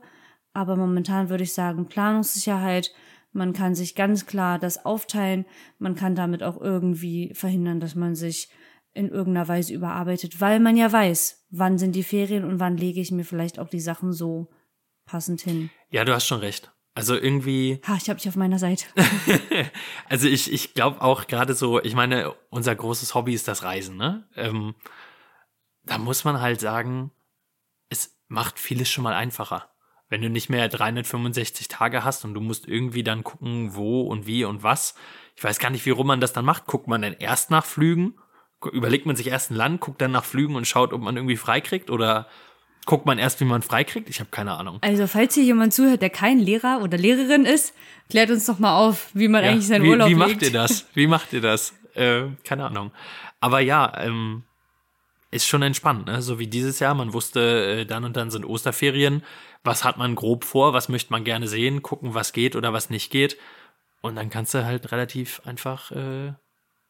Aber 0.53 0.75
momentan 0.75 1.29
würde 1.29 1.43
ich 1.43 1.53
sagen, 1.53 1.87
Planungssicherheit, 1.87 2.93
man 3.31 3.53
kann 3.53 3.73
sich 3.73 3.95
ganz 3.95 4.27
klar 4.27 4.59
das 4.59 4.85
aufteilen, 4.85 5.45
man 5.79 5.95
kann 5.95 6.13
damit 6.13 6.43
auch 6.43 6.61
irgendwie 6.61 7.33
verhindern, 7.33 7.79
dass 7.79 7.95
man 7.95 8.13
sich 8.13 8.49
in 8.93 9.09
irgendeiner 9.09 9.47
Weise 9.47 9.73
überarbeitet, 9.73 10.39
weil 10.39 10.59
man 10.59 10.77
ja 10.77 10.91
weiß, 10.91 11.45
wann 11.49 11.77
sind 11.77 11.93
die 11.93 12.03
Ferien 12.03 12.43
und 12.45 12.59
wann 12.59 12.77
lege 12.77 13.01
ich 13.01 13.11
mir 13.11 13.25
vielleicht 13.25 13.59
auch 13.59 13.69
die 13.69 13.79
Sachen 13.79 14.13
so 14.13 14.49
passend 15.05 15.41
hin. 15.41 15.69
Ja, 15.89 16.05
du 16.05 16.13
hast 16.13 16.27
schon 16.27 16.39
recht. 16.39 16.71
Also 16.95 17.15
irgendwie. 17.15 17.81
Ha, 17.87 17.95
ich 17.95 18.07
habe 18.09 18.19
dich 18.19 18.29
auf 18.29 18.35
meiner 18.35 18.59
Seite. 18.59 18.85
also 20.09 20.27
ich, 20.27 20.53
ich 20.53 20.75
glaube 20.75 21.01
auch 21.01 21.25
gerade 21.25 21.55
so, 21.55 21.81
ich 21.81 21.95
meine, 21.95 22.33
unser 22.49 22.75
großes 22.75 23.15
Hobby 23.15 23.33
ist 23.33 23.47
das 23.47 23.63
Reisen, 23.63 23.97
ne? 23.97 24.27
Ähm, 24.35 24.75
da 25.83 25.97
muss 25.97 26.23
man 26.23 26.39
halt 26.39 26.59
sagen, 26.59 27.11
es 27.89 28.15
macht 28.27 28.59
vieles 28.59 28.89
schon 28.89 29.03
mal 29.03 29.13
einfacher. 29.13 29.69
Wenn 30.07 30.21
du 30.21 30.29
nicht 30.29 30.49
mehr 30.49 30.69
365 30.69 31.67
Tage 31.67 32.03
hast 32.03 32.25
und 32.25 32.35
du 32.35 32.41
musst 32.41 32.67
irgendwie 32.67 33.03
dann 33.03 33.23
gucken, 33.23 33.73
wo 33.73 34.01
und 34.01 34.27
wie 34.27 34.45
und 34.45 34.61
was. 34.61 34.93
Ich 35.35 35.43
weiß 35.43 35.57
gar 35.57 35.71
nicht, 35.71 35.87
wie 35.87 35.91
rum 35.91 36.05
man 36.05 36.21
das 36.21 36.33
dann 36.33 36.45
macht. 36.45 36.67
Guckt 36.67 36.87
man 36.87 37.01
dann 37.01 37.13
erst 37.13 37.49
nach 37.49 37.65
Flügen? 37.65 38.13
Überlegt 38.71 39.05
man 39.05 39.15
sich 39.15 39.27
erst 39.27 39.51
ein 39.51 39.55
Land, 39.55 39.81
guckt 39.81 40.01
dann 40.01 40.11
nach 40.11 40.25
Flügen 40.25 40.55
und 40.55 40.65
schaut, 40.67 40.93
ob 40.93 41.01
man 41.01 41.15
irgendwie 41.17 41.37
freikriegt? 41.37 41.89
Oder 41.89 42.27
guckt 42.85 43.05
man 43.05 43.17
erst, 43.19 43.39
wie 43.39 43.45
man 43.45 43.61
freikriegt? 43.61 44.09
Ich 44.09 44.19
habe 44.19 44.29
keine 44.29 44.53
Ahnung. 44.53 44.77
Also, 44.81 45.07
falls 45.07 45.33
hier 45.35 45.43
jemand 45.43 45.73
zuhört, 45.73 46.01
der 46.01 46.09
kein 46.09 46.39
Lehrer 46.39 46.81
oder 46.83 46.97
Lehrerin 46.97 47.45
ist, 47.45 47.73
klärt 48.09 48.29
uns 48.29 48.45
doch 48.45 48.59
mal 48.59 48.75
auf, 48.77 49.09
wie 49.13 49.27
man 49.27 49.43
Ja, 49.43 49.51
eigentlich 49.51 49.67
seinen 49.67 49.83
wie, 49.83 49.89
Urlaub 49.89 50.09
Wie 50.09 50.15
macht 50.15 50.29
legt. 50.29 50.41
ihr 50.43 50.51
das? 50.51 50.85
Wie 50.93 51.07
macht 51.07 51.33
ihr 51.33 51.41
das? 51.41 51.73
Äh, 51.95 52.23
keine 52.43 52.65
Ahnung. 52.65 52.91
Aber 53.39 53.59
ja, 53.59 53.91
ähm, 53.99 54.43
ist 55.31 55.47
schon 55.47 55.61
entspannt, 55.63 56.05
ne? 56.05 56.21
So 56.21 56.39
wie 56.39 56.47
dieses 56.47 56.79
Jahr. 56.79 56.93
Man 56.93 57.13
wusste, 57.13 57.79
äh, 57.81 57.85
dann 57.85 58.03
und 58.03 58.15
dann 58.15 58.29
sind 58.31 58.45
Osterferien. 58.45 59.23
Was 59.63 59.83
hat 59.83 59.97
man 59.97 60.15
grob 60.15 60.43
vor? 60.43 60.73
Was 60.73 60.89
möchte 60.89 61.11
man 61.11 61.23
gerne 61.23 61.47
sehen? 61.47 61.81
Gucken, 61.81 62.13
was 62.13 62.33
geht 62.33 62.55
oder 62.55 62.73
was 62.73 62.89
nicht 62.89 63.11
geht. 63.11 63.37
Und 64.01 64.15
dann 64.15 64.29
kannst 64.29 64.53
du 64.53 64.65
halt 64.65 64.91
relativ 64.91 65.41
einfach 65.45 65.91
äh, 65.91 66.27
in 66.27 66.35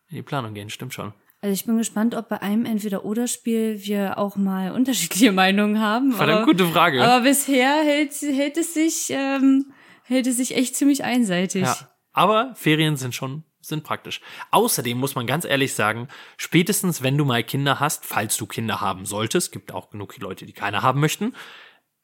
die 0.09 0.21
Planung 0.23 0.53
gehen. 0.53 0.69
Stimmt 0.69 0.93
schon. 0.93 1.13
Also 1.43 1.55
ich 1.55 1.65
bin 1.65 1.77
gespannt, 1.77 2.15
ob 2.15 2.29
bei 2.29 2.41
einem 2.41 2.63
Entweder-Oder-Spiel 2.63 3.83
wir 3.83 4.17
auch 4.17 4.37
mal 4.37 4.71
unterschiedliche 4.75 5.33
Meinungen 5.33 5.81
haben. 5.81 6.13
Verdammt 6.13 6.43
aber, 6.43 6.45
gute 6.45 6.65
Frage. 6.67 7.03
Aber 7.03 7.25
bisher 7.25 7.83
hält, 7.83 8.13
hält 8.21 8.55
es 8.55 8.73
sich, 8.73 9.07
ähm, 9.09 9.73
hält 10.05 10.25
es 10.25 10.37
sich 10.37 10.55
echt 10.55 10.77
ziemlich 10.77 11.03
einseitig. 11.03 11.63
Ja. 11.63 11.75
Aber 12.13 12.53
Ferien 12.55 12.95
sind 12.95 13.13
schon 13.13 13.43
sind 13.59 13.83
praktisch. 13.83 14.21
Außerdem 14.51 14.97
muss 14.97 15.15
man 15.15 15.27
ganz 15.27 15.43
ehrlich 15.43 15.73
sagen, 15.73 16.07
spätestens 16.37 17.03
wenn 17.03 17.17
du 17.17 17.25
mal 17.25 17.43
Kinder 17.43 17.79
hast, 17.79 18.05
falls 18.05 18.37
du 18.37 18.45
Kinder 18.45 18.79
haben 18.79 19.05
solltest, 19.05 19.51
gibt 19.51 19.73
auch 19.73 19.89
genug 19.89 20.17
Leute, 20.19 20.45
die 20.45 20.53
keine 20.53 20.81
haben 20.81 20.99
möchten, 20.99 21.33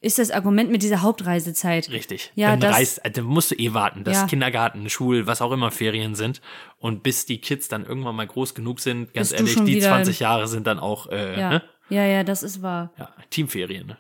Ist 0.01 0.17
das 0.17 0.31
Argument 0.31 0.71
mit 0.71 0.81
dieser 0.81 1.01
Hauptreisezeit. 1.01 1.89
Richtig. 1.91 2.31
Ja, 2.35 2.51
dann, 2.51 2.61
das- 2.61 2.75
reist, 2.75 3.01
dann 3.11 3.25
musst 3.25 3.51
du 3.51 3.55
eh 3.55 3.73
warten, 3.73 4.05
dass 4.05 4.15
Ja. 4.21 4.27
Kindergarten, 4.27 4.89
Schul, 4.89 5.27
was 5.27 5.41
auch 5.41 5.51
immer 5.51 5.71
Ferien 5.71 6.15
sind. 6.15 6.41
Und 6.77 7.03
bis 7.03 7.25
die 7.25 7.41
Kids 7.41 7.67
dann 7.67 7.85
irgendwann 7.85 8.15
mal 8.15 8.25
groß 8.25 8.55
genug 8.55 8.79
sind, 8.79 9.13
ganz 9.13 9.31
Bist 9.31 9.39
ehrlich, 9.41 9.55
die 9.65 9.75
wieder- 9.77 9.89
20 9.89 10.21
Jahre 10.21 10.47
sind 10.47 10.67
dann 10.67 10.79
auch 10.79 11.07
äh, 11.07 11.37
Ja. 11.39 11.49
ne? 11.49 11.63
ja, 11.89 12.05
ja, 12.05 12.23
das 12.23 12.43
ist 12.43 12.61
wahr. 12.61 12.93
ja, 12.97 13.09
Teamferien. 13.29 13.87
Ne? 13.87 13.97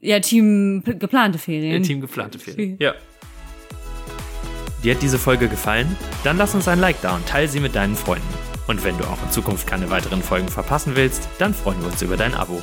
Ja, 0.00 0.20
Team 0.20 0.82
geplante 0.84 1.38
Ferien. 1.38 1.82
Team 1.82 2.00
geplante 2.02 2.38
Ferien. 2.38 2.76
Ja. 2.78 2.94
Dir 4.84 4.94
hat 4.94 5.02
diese 5.02 5.18
Folge 5.18 5.48
gefallen? 5.48 5.96
Dann 6.24 6.36
lass 6.36 6.54
uns 6.54 6.68
ein 6.68 6.78
Like 6.78 7.00
da 7.00 7.16
und 7.16 7.26
teile 7.26 7.48
sie 7.48 7.58
mit 7.60 7.74
deinen 7.74 7.96
Freunden. 7.96 8.28
Und 8.68 8.84
wenn 8.84 8.96
du 8.98 9.04
auch 9.04 9.20
in 9.24 9.30
Zukunft 9.30 9.66
keine 9.66 9.88
weiteren 9.90 10.22
Folgen 10.22 10.48
verpassen 10.48 10.94
willst, 10.94 11.26
dann 11.38 11.54
freuen 11.54 11.80
wir 11.80 11.88
uns 11.88 12.02
über 12.02 12.16
dein 12.18 12.34
Abo. 12.34 12.62